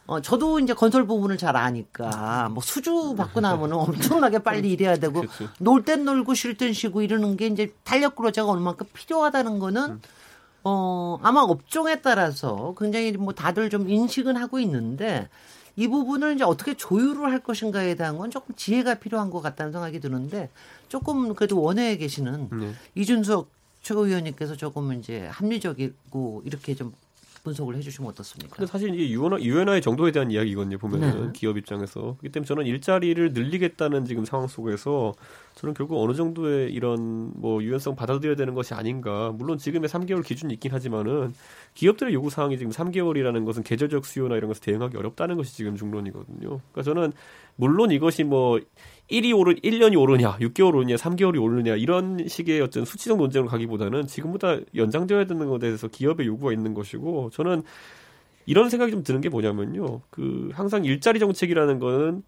[0.07, 3.77] 어, 저도 이제 건설 부분을 잘 아니까, 뭐 수주 받고 나면은
[4.21, 5.25] 엄청나게 빨리 일해야 되고,
[5.59, 10.01] 놀 땐 놀고 쉴 땐 쉬고 이러는 게 이제 탄력 근로자가 얼마만큼 필요하다는 거는, 음.
[10.65, 15.31] 어, 아마 업종에 따라서 굉장히 뭐 다들 좀 인식은 하고 있는데,
[15.77, 20.01] 이 부분을 이제 어떻게 조율을 할 것인가에 대한 건 조금 지혜가 필요한 것 같다는 생각이
[20.01, 20.51] 드는데
[20.93, 22.73] 조금 그래도 원외에 계시는 네.
[22.95, 23.49] 이준석
[23.81, 26.93] 최고위원님께서 조금 이제 합리적이고 이렇게 좀
[27.45, 28.55] 분석을 해주시면 어떻습니까?
[28.55, 30.77] 근데 사실 이게 유엔화, 유엔화의 정도에 대한 이야기거든요.
[30.77, 31.33] 보면은 네.
[31.35, 35.15] 기업 입장에서 그렇기 때문에 저는 일자리를 늘리겠다는 지금 상황 속에서
[35.55, 39.33] 저는 결국 어느 정도의 이런 뭐 유연성 받아들여야 되는 것이 아닌가.
[39.35, 41.33] 물론 지금의 3개월 기준이 있긴 하지만은
[41.73, 46.61] 기업들의 요구 사항이 지금 3개월이라는 것은 계절적 수요나 이런 것을 대응하기 어렵다는 것이 지금 중론이거든요.
[46.71, 47.15] 그러니까 저는
[47.57, 48.61] 물론 이것이 뭐
[49.13, 54.59] 1이 오르 1년이 오르냐, 6개월 오르냐, 3개월이 오르냐 이런 식의 어떤 수치적 논쟁을 가기보다는 지금보다
[54.75, 57.63] 연장되어야 되는 것에 대해서 기업의 요구가 있는 것이고 저는
[58.47, 60.01] 이런 생각이 좀 드는 게 뭐냐면요.
[60.11, 62.23] 그 항상 일자리 정책이라는 거는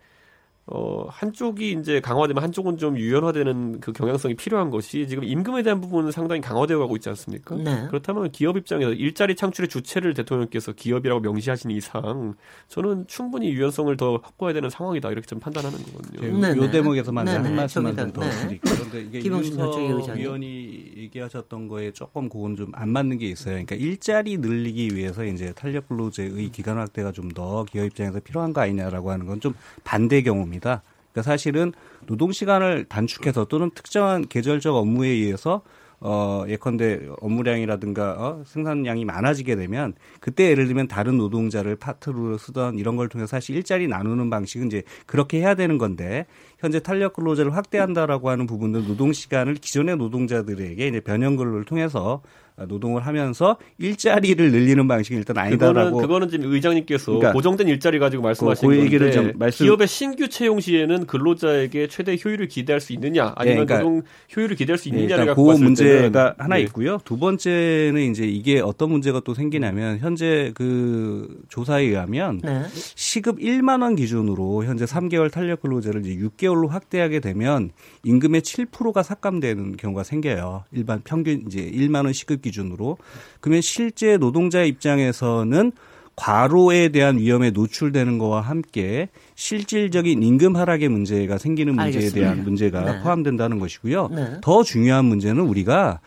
[0.66, 6.10] 어, 한쪽이 이제 강화되면 한쪽은 좀 유연화되는 그 경향성이 필요한 것이 지금 임금에 대한 부분은
[6.10, 7.54] 상당히 강화되어 가고 있지 않습니까?
[7.56, 7.86] 네.
[7.88, 12.34] 그렇다면 기업 입장에서 일자리 창출의 주체를 대통령께서 기업이라고 명시하신 이상
[12.68, 16.38] 저는 충분히 유연성을 더 확보해야 되는 상황이다 이렇게 좀 판단하는 거거든요.
[16.38, 18.30] 네, 요 대목에서만 네, 한 말씀만 더 네.
[18.30, 18.74] 드릴게요.
[18.76, 23.52] 그런데 이게 김영석 위원이 얘기하셨던 거에 조금 그건 좀 안 맞는 게 있어요.
[23.54, 28.60] 그러니까 일자리 늘리기 위해서 이제 탄력 근로제의 기간 확대가 좀 더 기업 입장에서 필요한 거
[28.60, 29.52] 아니냐라고 하는 건 좀
[29.82, 30.53] 반대 경우입니다.
[30.54, 30.82] 겁니다.
[31.12, 31.72] 그러니까 사실은
[32.06, 35.62] 노동 시간을 단축해서 또는 특정한 계절적 업무에 의해서
[36.00, 42.96] 어, 예컨대 업무량이라든가 어, 생산량이 많아지게 되면 그때 예를 들면 다른 노동자를 파트로 쓰던 이런
[42.96, 46.26] 걸 통해서 사실 일자리 나누는 방식은 이제 그렇게 해야 되는 건데
[46.64, 52.22] 현재 탄력 근로제를 확대한다라고 하는 부분은 노동 시간을 기존의 노동자들에게 이제 변형 근로를 통해서
[52.56, 55.96] 노동을 하면서 일자리를 늘리는 방식이 일단 아니다라고.
[55.96, 59.66] 그거는, 그거는 지금 의장님께서 그러니까 고정된 일자리 가지고 말씀하신 그, 그 얘기를 좀 말씀...
[59.66, 64.02] 기업의 신규 채용 시에는 근로자에게 최대 효율을 기대할 수 있느냐 아니면 예, 그러니까, 노동
[64.36, 66.62] 효율을 기대할 수 있느냐를 예, 갖고 그 문제가 때는, 하나 네.
[66.62, 66.98] 있고요.
[67.04, 72.62] 두 번째는 이제 이게 어떤 문제가 또 생기냐면 현재 그 조사에 의하면 네.
[72.72, 77.70] 시급 1만 원 기준으로 현재 3개월 탄력 근로제를 이제 6개월 로 확대하게 되면
[78.04, 80.64] 임금의 7%가 삭감되는 경우가 생겨요.
[80.72, 82.98] 일반 평균 이제 1만 원 시급 기준으로
[83.40, 85.72] 그러면 실제 노동자 입장에서는
[86.16, 92.20] 과로에 대한 위험에 노출되는 것과 함께 실질적인 임금 하락의 문제가 생기는 문제에 알겠습니다.
[92.20, 93.02] 대한 문제가 네.
[93.02, 94.08] 포함된다는 것이고요.
[94.08, 94.36] 네.
[94.40, 96.00] 더 중요한 문제는 우리가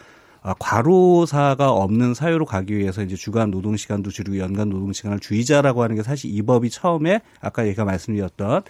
[0.47, 5.83] 아, 과로사가 없는 사유로 가기 위해서 이제 주간 노동 시간도 줄이고 연간 노동 시간을 줄이자라고
[5.83, 8.61] 하는 게 사실 이 법이 처음에 아까 얘가 말씀드렸던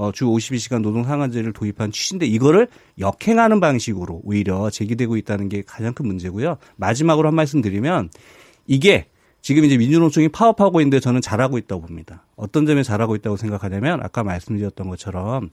[0.00, 5.92] 어, 주 52시간 노동 상한제를 도입한 취지인데 이거를 역행하는 방식으로 오히려 제기되고 있다는 게 가장
[5.92, 6.56] 큰 문제고요.
[6.76, 8.08] 마지막으로 한 말씀 드리면
[8.66, 9.08] 이게
[9.42, 12.24] 지금 이제 민주노총이 파업하고 있는데 저는 잘하고 있다고 봅니다.
[12.34, 15.50] 어떤 점에 잘하고 있다고 생각하냐면 아까 말씀드렸던 것처럼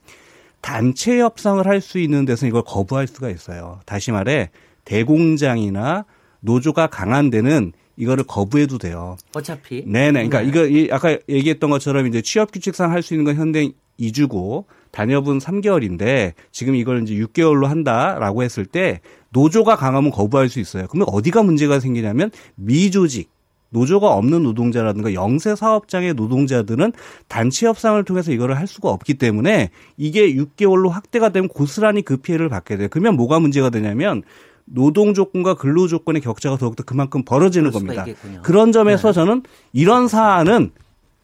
[0.62, 3.82] 단체 협상을 할 수 있는 데서 이걸 거부할 수가 있어요.
[3.86, 4.50] 다시 말해
[4.86, 6.06] 대공장이나
[6.39, 9.18] 노조가 강한 데는 이거를 거부해도 돼요.
[9.34, 9.84] 어차피.
[9.86, 10.30] 네네.
[10.30, 10.70] 그러니까 네.
[10.70, 16.34] 이거 아까 얘기했던 것처럼 이제 취업 규칙상 할 수 있는 건 현대 2주고 단협은 3개월인데
[16.52, 20.88] 지금 이걸 이제 6개월로 한다라고 했을 때 노조가 강하면 거부할 수 있어요.
[20.88, 23.30] 그러면 어디가 문제가 생기냐면 미조직
[23.70, 26.93] 노조가 없는 노동자라든가 영세 사업장의 노동자들은
[27.28, 32.50] 단체 협상을 통해서 이거를 할 수가 없기 때문에 이게 6개월로 확대가 되면 고스란히 그 피해를
[32.50, 32.88] 받게 돼요.
[32.89, 34.24] 그러면 뭐가 문제가 되냐면
[34.66, 38.06] 노동 조건과 근로 조건의 격차가 더욱더 그만큼 벌어지는 겁니다.
[38.08, 38.41] 있겠군요.
[38.41, 39.14] 그런 점에서 네.
[39.14, 39.43] 저는
[39.74, 40.72] 이런 사안은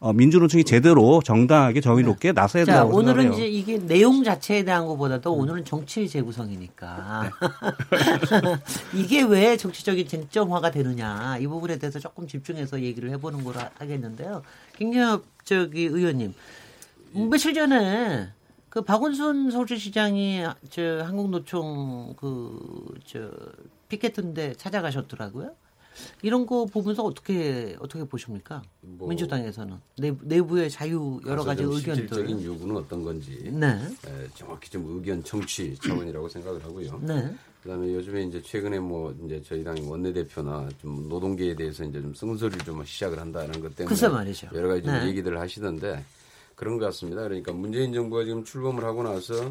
[0.04, 2.32] 어, 민주노총이 제대로 정당하게 정의롭게 네.
[2.34, 8.56] 나서야 된다고 자, 오늘은 이제 이게 내용 자체에 대한 것보다도 오늘은 정치 재구성이니까 네.
[9.00, 14.42] 이게 왜 정치적인 쟁점화가 되느냐 이 부분에 대해서 조금 집중해서 얘기를 해보는 거로 하겠는데요.
[14.76, 16.34] 김경엽 저기 의원님
[17.30, 18.28] 며칠 전에
[18.68, 23.30] 그 박원순 서울시장이 저 한국노총 그 저
[23.88, 25.52] 피켓인데 찾아가셨더라고요.
[26.22, 28.62] 이런 거 보면서 어떻게 어떻게 보십니까?
[28.80, 29.76] 뭐 민주당에서는
[30.22, 33.66] 내부, 의 자유 여러 가지 의견들 실질적인 요구는 어떤 건지 네.
[33.66, 37.00] 에, 정확히 좀 의견 청취 차원이라고 생각을 하고요.
[37.02, 37.34] 네.
[37.62, 42.64] 그다음에 요즘에 이제 최근에 뭐 이제 저희 당 원내대표나 좀 노동계에 대해서 이제 좀 쓴소리를
[42.64, 43.96] 좀 시작을 한다는 것 때문에
[44.52, 45.08] 여러 가지 좀 네.
[45.08, 46.04] 얘기들을 하시던데
[46.54, 47.22] 그런 것 같습니다.
[47.22, 49.50] 그러니까 문재인 정부가 지금 출범을 하고 나서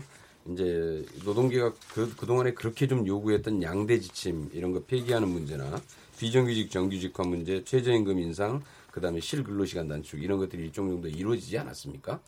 [0.51, 5.81] 이제 노동계가 그, 그동안에 그렇게 좀 요구했던 양대 지침 이런 거 폐기하는 문제나
[6.17, 8.61] 비정규직 정규직화 문제, 최저임금 인상,
[8.91, 12.19] 그다음에 실근로시간 단축 이런 것들이 일정 정도 이루어지지 않았습니까?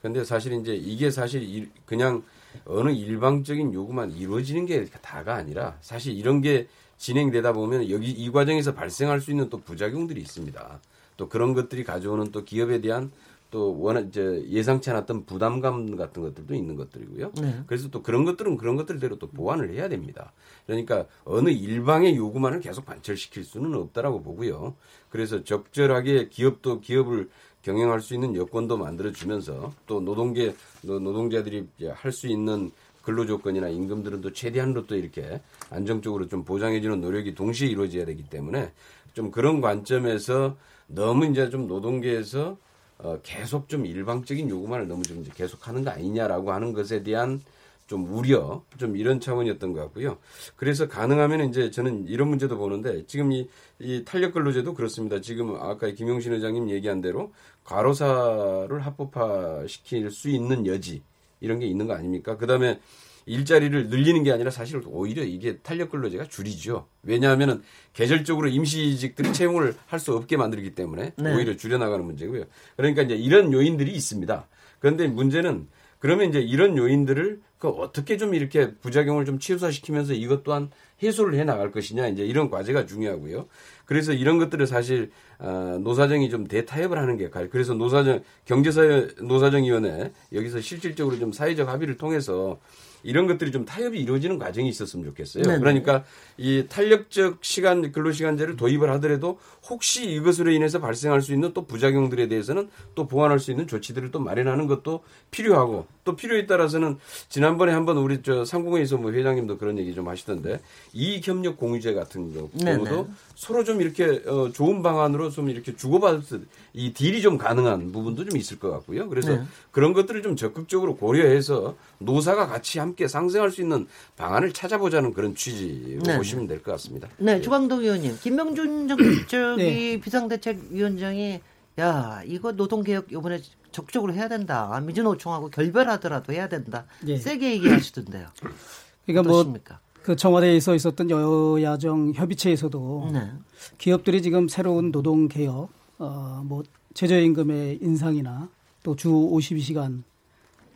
[0.00, 2.22] 그런데 사실 이제 이게 사실 그냥
[2.64, 6.68] 어느 일방적인 요구만 이루어지는 게 다가 아니라 사실 이런 게
[6.98, 10.80] 진행되다 보면 여기 이 과정에서 발생할 수 있는 또 부작용들이 있습니다.
[11.16, 13.10] 또 그런 것들이 가져오는 또 기업에 대한
[13.50, 17.32] 또 워낙 이제 예상치 않았던 부담감 같은 것들도 있는 것들이고요.
[17.40, 17.62] 네.
[17.66, 20.32] 그래서 또 그런 것들은 그런 것들대로 또 보완을 해야 됩니다.
[20.66, 24.74] 그러니까 어느 일방의 요구만을 계속 관철시킬 수는 없다라고 보고요.
[25.10, 27.28] 그래서 적절하게 기업도 기업을
[27.62, 32.70] 경영할 수 있는 여건도 만들어 주면서 또 노동계 노동자들이 할 수 있는
[33.02, 35.40] 근로 조건이나 임금들은 또 최대한으로 또 이렇게
[35.70, 38.72] 안정적으로 좀 보장해 주는 노력이 동시에 이루어져야 되기 때문에
[39.14, 40.56] 좀 그런 관점에서
[40.88, 42.56] 너무 이제 좀 노동계에서
[42.98, 47.40] 어, 계속 좀 일방적인 요구만을 너무 좀 계속하는 거 아니냐라고 하는 것에 대한
[47.86, 50.18] 좀 우려, 좀 이런 차원이었던 것 같고요.
[50.56, 55.20] 그래서 가능하면 이제 저는 이런 문제도 보는데 지금 이, 이 탄력 근로제도 그렇습니다.
[55.20, 57.32] 지금 아까 김용신 의장님 얘기한 대로
[57.64, 61.02] 과로사를 합법화 시킬 수 있는 여지
[61.40, 62.36] 이런 게 있는 거 아닙니까?
[62.36, 62.80] 그 다음에
[63.26, 66.88] 일자리를 늘리는 게 아니라 사실 오히려 이게 탄력 근로제가 줄이죠.
[67.02, 67.62] 왜냐하면은
[67.92, 71.34] 계절적으로 임시직들이 채용을 할 수 없게 만들기 때문에 네.
[71.34, 72.44] 오히려 줄여나가는 문제고요.
[72.76, 74.46] 그러니까 이제 이런 요인들이 있습니다.
[74.78, 75.66] 그런데 문제는
[75.98, 80.70] 그러면 이제 이런 요인들을 그 어떻게 좀 이렇게 부작용을 좀 최소화시키면서 이것 또한
[81.02, 83.48] 해소를 해 나갈 것이냐 이제 이런 과제가 중요하고요.
[83.86, 90.60] 그래서 이런 것들을 사실 어, 노사정이 좀 대타협을 하는 게 그래서 노사정 경제사회 노사정위원회 여기서
[90.60, 92.60] 실질적으로 좀 사회적 합의를 통해서
[93.06, 95.44] 이런 것들이 좀 타협이 이루어지는 과정이 있었으면 좋겠어요.
[95.44, 95.58] 네네.
[95.60, 96.04] 그러니까
[96.36, 99.38] 이 탄력적 시간 근로 시간제를 도입을 하더라도
[99.68, 104.18] 혹시 이것으로 인해서 발생할 수 있는 또 부작용들에 대해서는 또 보완할 수 있는 조치들을 또
[104.18, 106.98] 마련하는 것도 필요하고 또 필요에 따라서는
[107.28, 110.60] 지난번에 한번 우리 저 상공회에서 뭐 회장님도 그런 얘기 좀 하시던데
[110.92, 113.08] 이 협력 공유제 같은 경우도.
[113.34, 118.36] 서로 좀 이렇게 어 좋은 방안으로 좀 이렇게 주고받을 이 딜이 좀 가능한 부분도 좀
[118.38, 119.08] 있을 것 같고요.
[119.08, 119.42] 그래서 네.
[119.70, 123.86] 그런 것들을 좀 적극적으로 고려해서 노사가 같이 함께 상생할 수 있는
[124.16, 126.16] 방안을 찾아보자는 그런 취지로 네.
[126.16, 127.08] 보시면 될 것 같습니다.
[127.18, 127.40] 네, 예.
[127.40, 129.26] 주광동 의원님, 김명준 저기
[129.62, 130.00] 네.
[130.00, 131.40] 비상대책위원장이
[131.78, 133.40] 야 이거 노동개혁 이번에
[133.72, 134.80] 적극적으로 해야 된다.
[134.82, 136.86] 민주노총하고 결별하더라도 해야 된다.
[137.04, 137.18] 네.
[137.18, 138.28] 세게 얘기하시던데요.
[139.06, 139.74] 그러니까 뭐 어떠십니까?
[139.74, 143.28] 뭐 그 청와대에서 있었던 여야정 협의체에서도 네.
[143.76, 145.68] 기업들이 지금 새로운 노동 개혁,
[145.98, 146.62] 어뭐
[146.94, 148.48] 최저임금의 인상이나
[148.84, 150.04] 또 주 52시간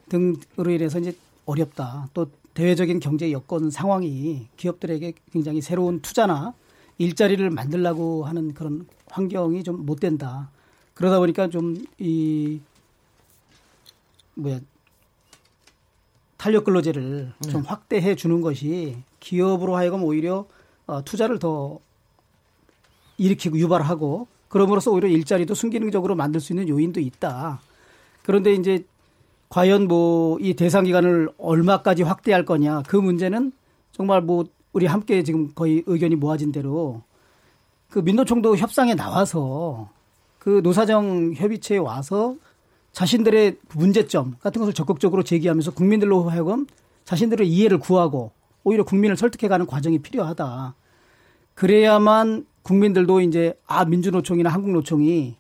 [0.09, 1.15] 등으로 인해서 이제
[1.51, 2.09] 어렵다.
[2.15, 6.55] 또 대외적인 경제 여건 상황이 기업들에게 굉장히 새로운 투자나
[6.99, 10.51] 일자리를 만들라고 하는 그런 환경이 좀 못 된다.
[10.95, 12.61] 그러다 보니까 좀 이
[14.35, 14.61] 뭐야
[16.37, 17.51] 탄력 근로제를 네.
[17.51, 20.47] 좀 확대해 주는 것이 기업으로 하여금 오히려
[20.87, 21.79] 어, 투자를 더
[23.19, 27.61] 일으키고 유발하고 그럼으로써 오히려 일자리도 순기능적으로 만들 수 있는 요인도 있다.
[28.23, 28.85] 그런데 이제
[29.51, 33.53] 과연 뭐 이 대상 기간을 얼마까지 확대할 거냐 그 문제는
[33.93, 37.03] 정말 뭐 우리 함께 지금 거의 의견이 모아진 대로
[37.91, 39.91] 그 민노총도 협상에 나와서
[40.39, 42.37] 그 노사정 협의체에 와서
[42.93, 46.67] 자신들의 문제점 같은 것을 적극적으로 제기하면서 국민들로 하여금
[47.05, 48.31] 자신들의 이해를 구하고
[48.65, 50.75] 오히려 국민을 설득해가는 과정이 필요하다.
[51.55, 55.37] 그래야만 국민들도 이제 아 민주노총이나 한국노총이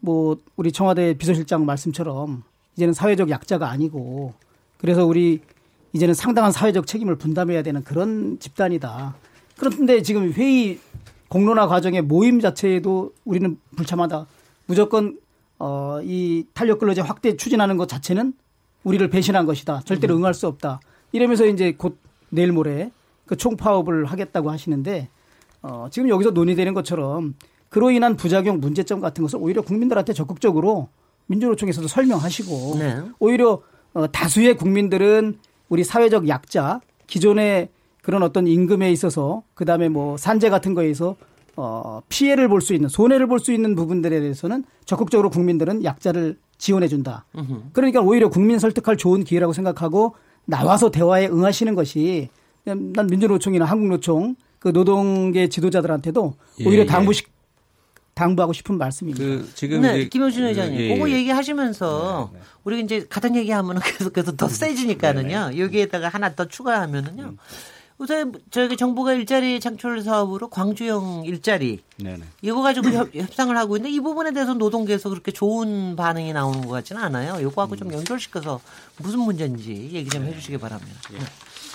[0.00, 2.42] 뭐 우리 청와대 비서실장 말씀처럼
[2.76, 4.34] 이제는 사회적 약자가 아니고
[4.78, 5.40] 그래서 우리
[5.92, 9.14] 이제는 상당한 사회적 책임을 분담해야 되는 그런 집단이다.
[9.58, 10.78] 그런데 지금 회의
[11.28, 14.26] 공론화 과정의 모임 자체에도 우리는 불참하다.
[14.66, 15.18] 무조건
[15.58, 18.32] 어, 이 탄력 근로제 확대 추진하는 것 자체는
[18.84, 19.82] 우리를 배신한 것이다.
[19.84, 20.80] 절대로 응할 수 없다.
[21.12, 21.98] 이러면서 이제 곧
[22.30, 22.90] 내일 모레
[23.26, 25.08] 그 총파업을 하겠다고 하시는데
[25.62, 27.34] 어, 지금 여기서 논의되는 것처럼
[27.68, 30.88] 그로 인한 부작용 문제점 같은 것을 오히려 국민들한테 적극적으로
[31.30, 33.00] 민주노총에서도 설명하시고 네.
[33.18, 33.62] 오히려
[33.94, 37.68] 어, 다수의 국민들은 우리 사회적 약자 기존의
[38.02, 41.16] 그런 어떤 임금에 있어서 그다음에 뭐 산재 같은 거에서
[41.56, 46.88] 어, 피해를 볼 수 있는 손해를 볼 수 있는 부분들에 대해서는 적극적으로 국민들은 약자를 지원해
[46.88, 47.24] 준다.
[47.72, 50.14] 그러니까 오히려 국민 설득할 좋은 기회라고 생각하고
[50.44, 52.28] 나와서 대화에 응하시는 것이
[52.64, 56.86] 난 민주노총이나 한국노총 그 노동계 지도자들한테도 예, 오히려 예.
[56.86, 57.30] 당부식
[58.20, 59.24] 당부하고 싶은 말씀입니다.
[59.24, 60.94] 그 지금 네, 김영준 회장님, 예, 예.
[60.94, 62.44] 그거 얘기하시면서 네, 네.
[62.64, 65.48] 우리 이제 같은 얘기하면은 계속해서 더 세지니까는요.
[65.48, 65.58] 네, 네.
[65.60, 67.22] 여기에다가 하나 더 추가하면은요.
[67.22, 67.38] 음.
[67.96, 72.22] 우선 저희 정부가 일자리 창출 사업으로 광주형 일자리 네네.
[72.40, 76.68] 이거 가지고 협, 상을 하고 있는데 이 부분에 대해서 노동계에서 그렇게 좋은 반응이 나오는 것
[76.68, 77.40] 같지는 않아요.
[77.46, 77.76] 이거하고 음.
[77.76, 78.60] 좀 연결시켜서
[78.96, 80.98] 무슨 문제인지 얘기 좀 해주시기 바랍니다.
[81.12, 81.18] 예.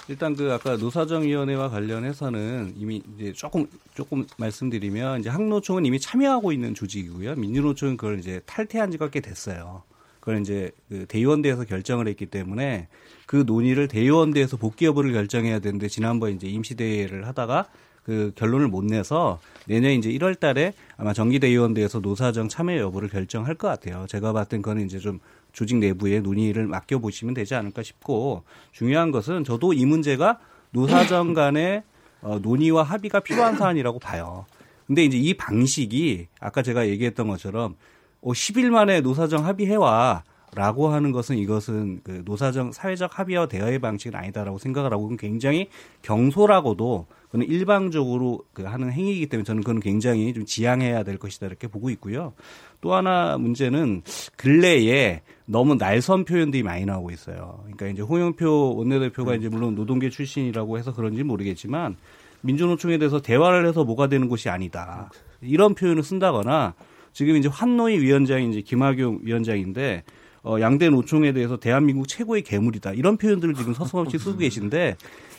[0.08, 0.14] 네.
[0.14, 6.74] 일단 그 아까 노사정위원회와 관련해서는 이미 이제 조금 조금 말씀드리면 이제 항노총은 이미 참여하고 있는
[6.74, 7.36] 조직이고요.
[7.36, 9.84] 민주노총은 그걸 이제 탈퇴한 지가 꽤 됐어요.
[10.20, 12.88] 그걸 이제 그 대의원대에서 결정을 했기 때문에
[13.26, 17.68] 그 논의를 대의원대에서 복귀 여부를 결정해야 되는데 지난번 이제 임시대회를 하다가
[18.03, 23.68] 그 결론을 못 내서 내년 이제 1월 달에 아마 정기대의원대에서 노사정 참여 여부를 결정할 것
[23.68, 24.06] 같아요.
[24.08, 25.20] 제가 봤던 거는 이제 좀
[25.56, 28.43] 조직 내부의 논의를 맡겨 보시면 되지 않을까 싶고
[28.74, 30.39] 중요한 것은 저도 이 문제가
[30.72, 31.84] 노사정 간의
[32.22, 34.45] 어, 논의와 합의가 필요한 사안이라고 봐요.
[34.86, 37.76] 근데 이제 이 방식이 아까 제가 얘기했던 것처럼
[38.22, 40.24] 어, 10일 만에 노사정 합의해와
[40.56, 45.68] 라고 하는 것은 이것은 그 노사정 사회적 합의와 대화의 방식은 아니다라고 생각을 하고 굉장히
[46.01, 51.68] 경솔하고도 그는 일방적으로 그 하는 행위이기 때문에 저는 그건 굉장히 좀 지양해야 될 것이다 이렇게
[51.68, 52.34] 보고 있고요.
[52.80, 54.03] 또 하나 문제는
[54.38, 57.60] 근래에 너무 날선 표현들이 많이 나오고 있어요.
[57.64, 61.97] 그러니까 이제 홍영표 원내대표가 이제 물론 노동계 출신이라고 해서 그런지 모르겠지만
[62.41, 65.10] 민주노총에 대해서 대화를 해서 뭐가 되는 것이 아니다.
[65.41, 66.76] 이런 표현을 쓴다거나
[67.12, 70.03] 지금 이제 환노위 위원장이 이제 김학용 위원장인데
[70.46, 72.93] 어, 양대 노총에 대해서 대한민국 최고의 괴물이다.
[72.93, 74.96] 이런 표현들을 지금 서슴없이 쓰고 계신데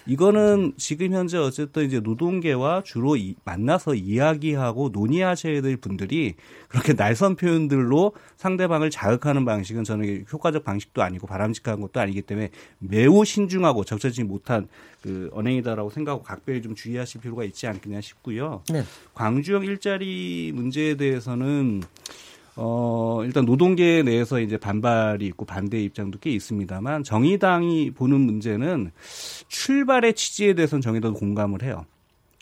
[0.08, 6.34] 이거는 지금 현재 어쨌든 이제 노동계와 주로 이, 만나서 이야기하고 논의하셔야 될 분들이
[6.68, 13.24] 그렇게 날선 표현들로 상대방을 자극하는 방식은 저는 효과적 방식도 아니고 바람직한 것도 아니기 때문에 매우
[13.24, 14.66] 신중하고 적절치 못한
[15.02, 18.62] 그 언행이다라고 생각하고 각별히 좀 주의하실 필요가 있지 않겠냐 싶고요.
[18.72, 18.82] 네.
[19.14, 21.82] 광주형 일자리 문제에 대해서는
[22.56, 28.92] 어, 일단 노동계 내에서 이제 반발이 있고 반대 입장도 꽤 있습니다만 정의당이 보는 문제는
[29.48, 31.84] 출발의 취지에 대해서는 정의당도 공감을 해요.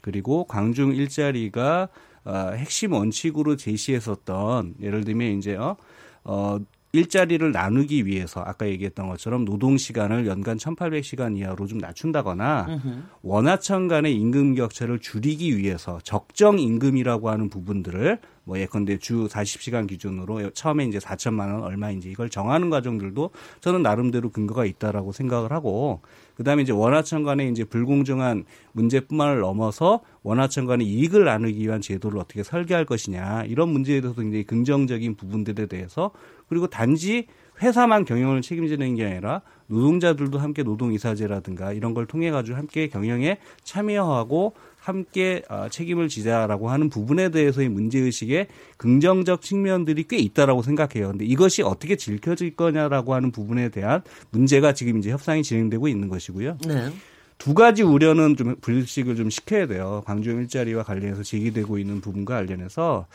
[0.03, 1.89] 그리고 광중 일자리가
[2.25, 5.77] 어, 핵심 원칙으로 제시했었던 예를 들면 이제 어,
[6.25, 6.59] 어
[6.93, 13.05] 일자리를 나누기 위해서 아까 얘기했던 것처럼 노동 시간을 연간 1,800시간 이하로 좀 낮춘다거나 으흠.
[13.23, 20.51] 원하청 간의 임금 격차를 줄이기 위해서 적정 임금이라고 하는 부분들을 뭐 예컨대 주 40시간 기준으로
[20.51, 23.31] 처음에 이제 4천만 원 얼마인지 이걸 정하는 과정들도
[23.61, 26.01] 저는 나름대로 근거가 있다라고 생각을 하고
[26.37, 32.43] 그다음에 이제 원하청 간의 이제 불공정한 문제뿐만을 넘어서 원하청 간의 이익을 나누기 위한 제도를 어떻게
[32.43, 36.11] 설계할 것이냐 이런 문제에 대해서 굉장히 긍정적인 부분들에 대해서
[36.49, 37.27] 그리고 단지
[37.63, 44.55] 회사만 경영을 책임지는 게 아니라 노동자들도 함께 노동이사제라든가 이런 걸 통해 가지고 함께 경영에 참여하고
[44.85, 51.09] 함께 어, 책임을 지자라고 하는 부분에 대해서의 문제의식에 긍정적 측면들이 꽤 있다라고 생각해요.
[51.09, 56.59] 근데 이것이 어떻게 지켜질 거냐라고 하는 부분에 대한 문제가 지금 이제 협상이 진행되고 있는 것이고요.
[56.69, 56.93] 네.
[57.39, 60.03] 두 가지 우려는 좀 불식을 좀 시켜야 돼요.
[60.05, 63.07] 광주형 일자리와 관련해서 제기되고 있는 부분과 관련해서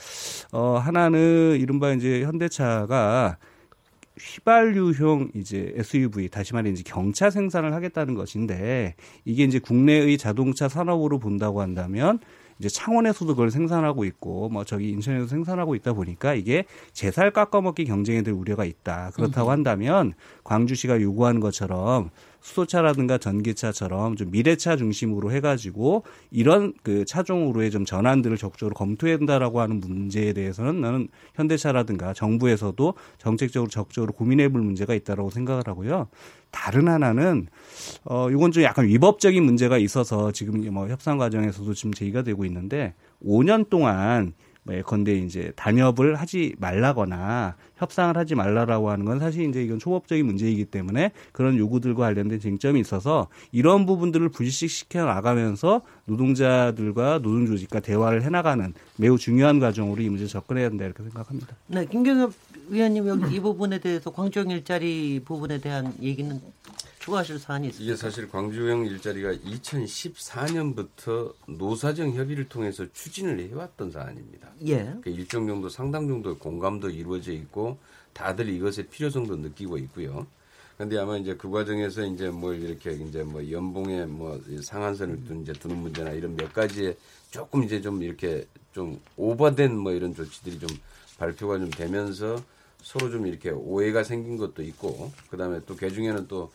[0.52, 3.38] 어 하나는 이른바 이제 현대차가
[4.20, 8.96] 휘발유형 이제 SUV 다시 말해 이제 경차 생산을 하겠다는 것인데
[9.26, 12.20] 이게 이제 국내의 자동차 산업으로 본다고 한다면
[12.60, 18.22] 이제 창원에서도 그걸 생산하고 있고 뭐 저기 인천에서 생산하고 있다 보니까 이게 제살 깎아먹기 경쟁에
[18.22, 19.12] 될 우려가 있다.
[19.16, 22.10] 그렇다고 한다면 광주시가 요구하는 것처럼
[22.42, 29.80] 수소차라든가 전기차처럼 좀 미래차 중심으로 해가지고 이런 그 차종으로의 좀 전환들을 적극적으로 검토해야 된다라고 하는
[29.80, 36.08] 문제에 대해서는 나는 현대차라든가 정부에서도 정책적으로 적극적으로 고민해볼 문제가 있다라고 생각을 하고요.
[36.52, 37.48] 다른 하나는
[38.04, 42.94] 어 이건 좀 약간 위법적인 문제가 있어서 지금 뭐 협상 과정에서도 지금 제기가 되고 있는데
[43.24, 44.34] 5년 동안
[44.64, 50.26] 뭐 예컨대 이제 단협을 하지 말라거나 협상을 하지 말라라고 하는 건 사실 이제 이건 초법적인
[50.26, 58.74] 문제이기 때문에 그런 요구들과 관련된 쟁점이 있어서 이런 부분들을 불식시켜 나가면서 노동자들과 노동조직과 대화를 해나가는
[58.98, 61.56] 매우 중요한 과정으로 이 문제 접근해야 된다 이렇게 생각합니다.
[61.68, 62.34] 네, 김경엽
[62.70, 66.40] 위원님 여기 이 부분에 대해서 광주형 일자리 부분에 대한 얘기는
[67.00, 67.92] 추가하실 사안이 있습니까?
[67.92, 74.50] 이게 사실 광주형 일자리가 2014년부터 노사정 협의를 통해서 추진을 해왔던 사안입니다.
[74.68, 74.94] 예.
[75.02, 77.78] 그 일정 정도 상당 정도 공감도 이루어져 있고
[78.14, 80.28] 다들 이것의 필요성도 느끼고 있고요.
[80.78, 85.52] 근데 아마 이제 그 과정에서 이제 뭐 이렇게 이제 뭐 연봉에 뭐 상한선을 둔 이제
[85.52, 86.96] 두는 문제나 이런 몇 가지에
[87.32, 90.70] 조금 이제 좀 이렇게 좀 오버된 뭐 이런 조치들이 좀
[91.18, 92.42] 발표가 좀 되면서
[92.82, 96.52] 서로 좀 이렇게 오해가 생긴 것도 있고 그다음에 또그 중에는 또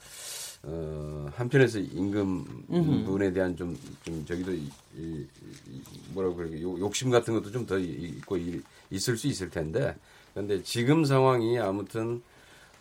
[0.67, 2.65] 어, 한편에서 임금
[3.05, 4.67] 부분에 대한 좀, 좀 저기도 이,
[4.97, 5.27] 이,
[6.15, 9.95] 뭐라고 그러게 욕심 같은 것도 좀 더 있고 이, 있을 수 있을 텐데
[10.33, 12.23] 그런데 지금 상황이 아무튼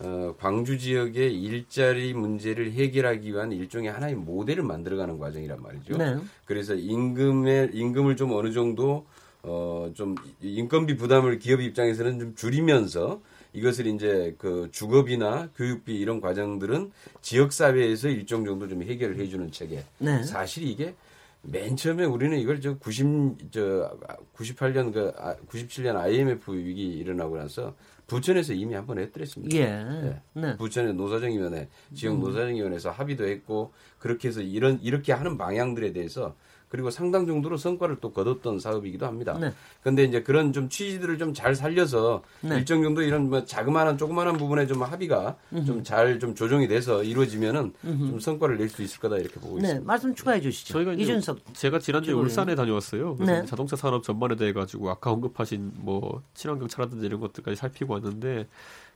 [0.00, 5.96] 어, 광주 지역의 일자리 문제를 해결하기 위한 일종의 하나의 모델을 만들어가는 과정이란 말이죠.
[5.96, 6.16] 네.
[6.46, 9.06] 그래서 임금의 임금을 좀 어느 정도
[9.42, 13.20] 어, 좀 인건비 부담을 기업 입장에서는 좀 줄이면서
[13.54, 16.90] 이것을 이제 그 주거비나 교육비 이런 과정들은
[17.22, 19.84] 지역 사회에서 일정 정도 좀 해결을 해주는 체계.
[19.98, 20.22] 네.
[20.24, 20.94] 사실 이게
[21.42, 23.96] 맨 처음에 우리는 이걸 저 90, 저
[24.36, 25.12] 98년 그
[25.48, 27.74] 97년 아, IMF 위기 일어나고 나서
[28.06, 29.56] 부천에서 이미 한 번 했더랬습니다.
[29.56, 29.66] 예.
[29.66, 30.20] 네.
[30.34, 30.56] 네.
[30.56, 32.20] 부천의 노사정위원회, 지역 음.
[32.20, 36.34] 노사정위원회에서 합의도 했고 그렇게 해서 이런 이렇게 하는 방향들에 대해서
[36.74, 39.38] 그리고 상당 정도로 성과를 또 거뒀던 사업이기도 합니다.
[39.40, 39.52] 네.
[39.80, 42.56] 그런데 이제 그런 좀 취지들을 좀 잘 살려서 네.
[42.56, 47.72] 일정 정도 이런 뭐 자그마한 조그마한 부분에 좀 합의가 좀 잘좀 좀 조정이 돼서 이루어지면은
[47.84, 48.08] 음흠.
[48.08, 49.68] 좀 성과를 낼 수 있을 거다 이렇게 보고 네.
[49.68, 49.86] 있습니다.
[49.86, 50.72] 말씀 추가해 주시죠.
[50.72, 53.18] 저희가 이준석 제가 지난주에 울산에 다녀왔어요.
[53.20, 53.44] 네.
[53.44, 58.48] 자동차 산업 전반에 대해 가지고 아까 언급하신 뭐 친환경 차라든지 이런 것들까지 살피고 왔는데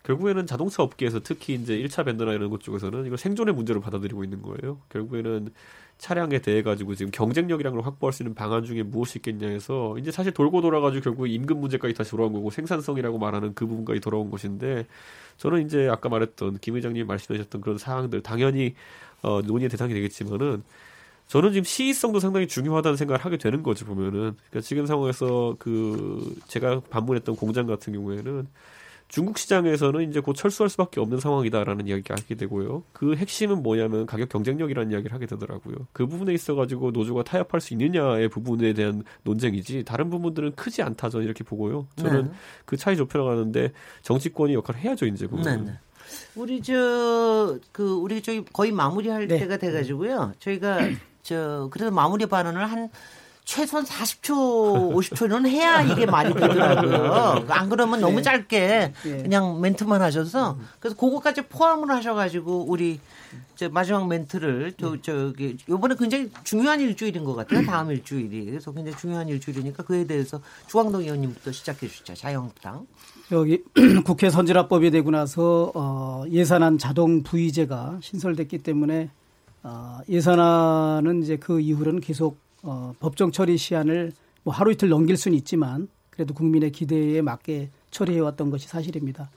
[0.02, 4.42] 결국에는 자동차 업계에서 특히 이제 1차 밴더나 이런 것 쪽에서는 이걸 생존의 문제로 받아들이고 있는
[4.42, 4.78] 거예요.
[4.88, 5.50] 결국에는
[5.98, 10.10] 차량에 대해 가지고 지금 경쟁력이란 걸 확보할 수 있는 방안 중에 무엇이 있겠냐 해서 이제
[10.12, 14.86] 사실 돌고 돌아가지고 결국 임금 문제까지 다시 돌아온 거고 생산성이라고 말하는 그 부분까지 돌아온 것인데
[15.38, 18.74] 저는 이제 아까 말했던 김 회장님이 말씀하셨던 그런 사항들 당연히
[19.22, 20.62] 어, 논의의 대상이 되겠지만은
[21.26, 24.36] 저는 지금 시의성도 상당히 중요하다는 생각을 하게 되는 거죠 보면은.
[24.50, 28.46] 그러니까 지금 상황에서 그 제가 방문했던 공장 같은 경우에는
[29.08, 32.84] 중국 시장에서는 이제 곧 철수할 수밖에 없는 상황이다라는 이야기가 하게 되고요.
[32.92, 35.76] 그 핵심은 뭐냐면 가격 경쟁력이라는 이야기를 하게 되더라고요.
[35.92, 41.24] 그 부분에 있어가지고 노조가 타협할 수 있느냐의 부분에 대한 논쟁이지 다른 부분들은 크지 않다 저는
[41.24, 41.86] 이렇게 보고요.
[41.96, 42.30] 저는 네.
[42.66, 45.64] 그 차이 좁혀나가는데 정치권이 역할을 해야죠 이제 보면.
[45.64, 45.78] 네, 네.
[46.36, 49.38] 우리 저 그 우리 저기 거의 마무리할 네.
[49.38, 50.34] 때가 돼가지고요.
[50.38, 50.78] 저희가
[51.22, 52.90] 저 그래도 마무리 발언을 한
[53.48, 57.46] 최소한 40초, 50초는 해야 이게 말이 되더라고요.
[57.48, 58.22] 안 그러면 너무 네.
[58.22, 59.22] 짧게 네.
[59.22, 63.00] 그냥 멘트만 하셔서 그래서 그거까지 포함을 하셔가지고 우리
[63.56, 64.98] 저 마지막 멘트를 저 네.
[65.00, 67.64] 저기 요번에 굉장히 중요한 일주일인 것 같아요.
[67.64, 72.12] 다음 일주일이 그래서 굉장히 중요한 일주일이니까 그에 대해서 주광동 의원님부터 시작해 주시죠.
[72.16, 72.86] 자유한국당.
[73.32, 73.64] 여기
[74.04, 79.08] 국회 선진화법이 되고 나서 어, 예산안 자동 부의제가 신설됐기 때문에
[79.62, 85.36] 어, 예산안은 이제 그 이후로는 계속 어, 법정 처리 시한을 뭐 하루 이틀 넘길 수는
[85.38, 89.30] 있지만 그래도 국민의 기대에 맞게 처리해왔던 것이 사실입니다.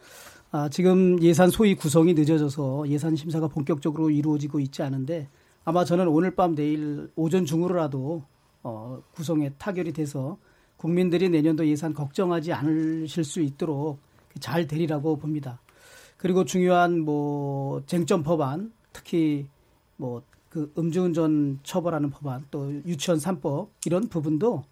[0.51, 5.29] 아, 지금 예산 소위 구성이 늦어져서 예산 심사가 본격적으로 이루어지고 있지 않은데
[5.63, 8.23] 아마 저는 오늘 밤 내일 오전 중으로라도
[8.63, 10.37] 어, 구성에 타결이 돼서
[10.77, 13.99] 국민들이 내년도 예산 걱정하지 않으실 수 있도록
[14.39, 15.61] 잘 되리라고 봅니다.
[16.17, 19.47] 그리고 중요한 뭐 쟁점 법안 특히
[19.97, 24.63] 뭐 그 음주운전 처벌하는 법안 또 유치원 3법 이런 부분도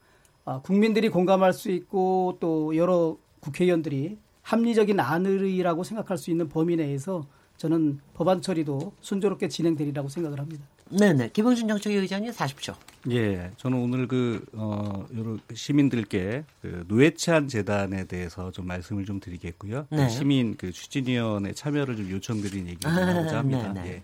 [0.44, 7.26] 아, 국민들이 공감할 수 있고 또 여러 국회의원들이 합리적인 안의라고 생각할 수 있는 범위 내에서
[7.56, 10.66] 저는 법안 처리도 순조롭게 진행되리라고 생각을 합니다.
[10.90, 11.30] 네네.
[11.30, 12.76] 김영준 정책위 의장님 40초.
[13.12, 19.86] 예, 저는 오늘 그, 어, 여러 시민들께 그 노회찬 재단에 대해서 좀 말씀을 좀 드리겠고요.
[19.90, 20.10] 그 네.
[20.10, 23.72] 시민 그 추진위원회 참여를 좀 요청드린 얘기를 아, 하고자 합니다.
[23.74, 23.90] 네, 네.
[23.90, 24.04] 예.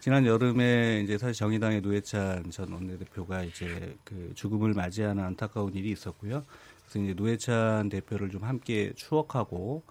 [0.00, 6.42] 지난 여름에 이제 사실 정의당의 노회찬 전 원내대표가 이제 그 죽음을 맞이하는 안타까운 일이 있었고요.
[6.86, 9.82] 그래서 이제 노회찬 대표를 좀 함께 추억하고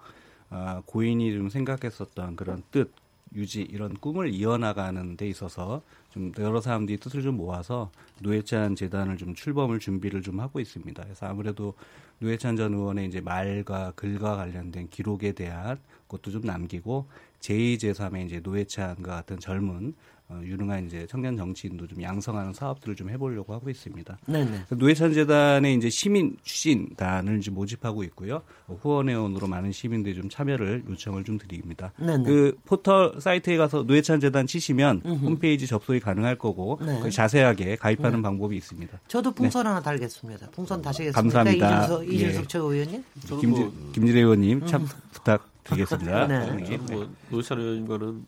[0.48, 2.92] 아, 고인이 좀 생각했었던 그런 뜻
[3.36, 5.80] 유지 이런 꿈을 이어나가는 데 있어서
[6.10, 11.04] 좀 여러 사람들이 뜻을 좀 모아서 노회찬 재단을 좀 출범을 준비를 좀 하고 있습니다.
[11.04, 11.74] 그래서 아무래도
[12.18, 17.06] 노회찬 전 의원의 이제 말과 글과 관련된 기록에 대한 것도 좀 남기고
[17.40, 19.94] 제2, 제3의 이제 노회찬과 같은 젊은
[20.30, 24.16] 어, 유능한 이제 청년 정치인도 좀 양성하는 사업들을 좀 해보려고 하고 있습니다.
[24.26, 24.66] 네네.
[24.68, 28.42] 노회찬 재단의 이제 시민 추진단을 좀 모집하고 있고요.
[28.68, 31.92] 어, 후원회원으로 많은 시민들이 좀 참여를 요청을 좀 드립니다.
[31.96, 32.22] 네네.
[32.22, 35.26] 그 포털 사이트에 가서 노회찬 재단 치시면 음흠.
[35.26, 37.00] 홈페이지 접속이 가능할 거고 네.
[37.02, 38.22] 그 자세하게 가입하는 네.
[38.22, 39.00] 방법이 있습니다.
[39.08, 39.68] 저도 풍선 네.
[39.70, 40.50] 하나 달겠습니다.
[40.50, 41.20] 풍선 다시겠습니다.
[41.20, 41.76] 감사합니다.
[41.76, 42.46] 이준석, 이준석 예.
[42.46, 43.04] 최고위원님.
[43.40, 44.88] 김지, 김지래 의원님 참 음.
[45.12, 46.26] 부탁 드리겠습니다.
[46.26, 46.56] 네.
[46.56, 46.76] 네.
[46.78, 48.26] 뭐 노회찬 의원님과는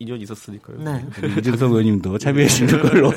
[0.00, 0.78] 인연이 있었으니까요.
[0.78, 1.04] 네.
[1.38, 3.12] 이준석 의원님도 참여해 주시는 걸로.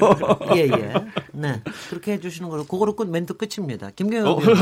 [0.57, 0.93] 예, 예.
[1.31, 1.61] 네.
[1.89, 2.65] 그렇게 해 주시는 걸로.
[2.65, 3.89] 그거로 끝 멘트 끝입니다.
[3.91, 4.41] 김경영 어?
[4.41, 4.57] 의원.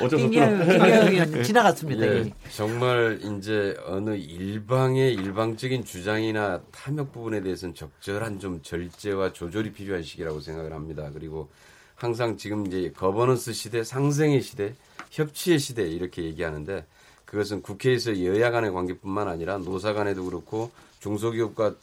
[0.08, 2.06] 김경영 의원 지나갔습니다.
[2.06, 10.02] 예, 정말 이제 어느 일방의 일방적인 주장이나 탐욕 부분에 대해서는 적절한 좀 절제와 조절이 필요한
[10.02, 11.10] 시기라고 생각을 합니다.
[11.12, 11.50] 그리고
[11.96, 14.72] 항상 지금 이제 거버넌스 시대, 상생의 시대,
[15.10, 16.86] 협치의 시대 이렇게 얘기하는데
[17.24, 21.76] 그것은 국회에서 여야 간의 관계뿐만 아니라 노사 간에도 그렇고 중소기업과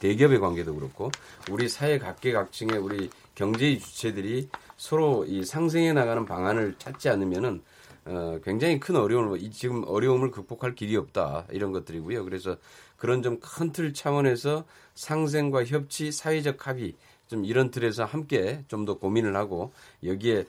[0.00, 1.10] 대기업의 관계도 그렇고
[1.50, 7.62] 우리 사회 각계각층의 우리 경제의 주체들이 서로 이 상생해 나가는 방안을 찾지 않으면은
[8.06, 12.24] 어, 굉장히 큰 어려움을 지금 어려움을 극복할 길이 없다 이런 것들이고요.
[12.24, 12.56] 그래서
[12.98, 16.94] 그런 좀 큰 틀 차원에서 상생과 협치, 사회적 합의
[17.28, 19.72] 좀 이런 틀에서 함께 좀 더 고민을 하고
[20.04, 20.44] 여기에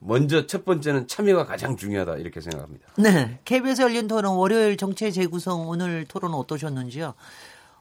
[0.00, 2.88] 먼저 첫 번째는 참여가 가장 중요하다 이렇게 생각합니다.
[2.96, 3.38] 네.
[3.44, 7.14] KBS 열린 토론 월요일 정체 재구성 오늘 토론 어떠셨는지요?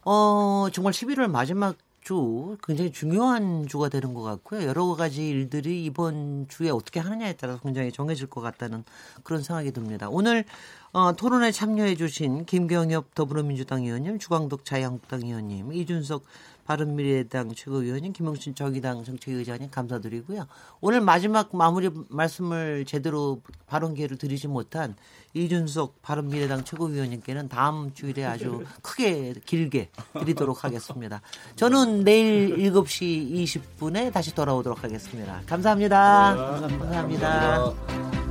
[0.05, 4.63] 어, 정말 11월 마지막 주 굉장히 중요한 주가 되는 것 같고요.
[4.63, 8.83] 여러 가지 일들이 이번 주에 어떻게 하느냐에 따라서 굉장히 정해질 것 같다는
[9.23, 10.07] 그런 생각이 듭니다.
[10.09, 10.45] 오늘
[10.91, 16.23] 어, 토론에 참여해 주신 김경엽 더불어민주당 의원님, 주광덕 자유한국당 의원님, 이준석
[16.69, 20.45] 바른미래당 최고위원님, 김영신 정의당 정책의장님 감사드리고요.
[20.81, 24.95] 오늘 마지막 마무리 말씀을 제대로 발언 기회를 드리지 못한
[25.33, 29.89] 이준석 바른미래당 최고위원님께는 다음 주일에 아주 크게 길게
[30.19, 31.21] 드리도록 하겠습니다.
[31.55, 33.31] 저는 내일 7시
[33.79, 36.35] 20분에 다시 돌아오도록 하겠습니다 감사합니다.
[36.35, 36.79] 감사합니다.
[36.85, 37.29] 감사합니다.
[37.29, 38.28] 감사합니다.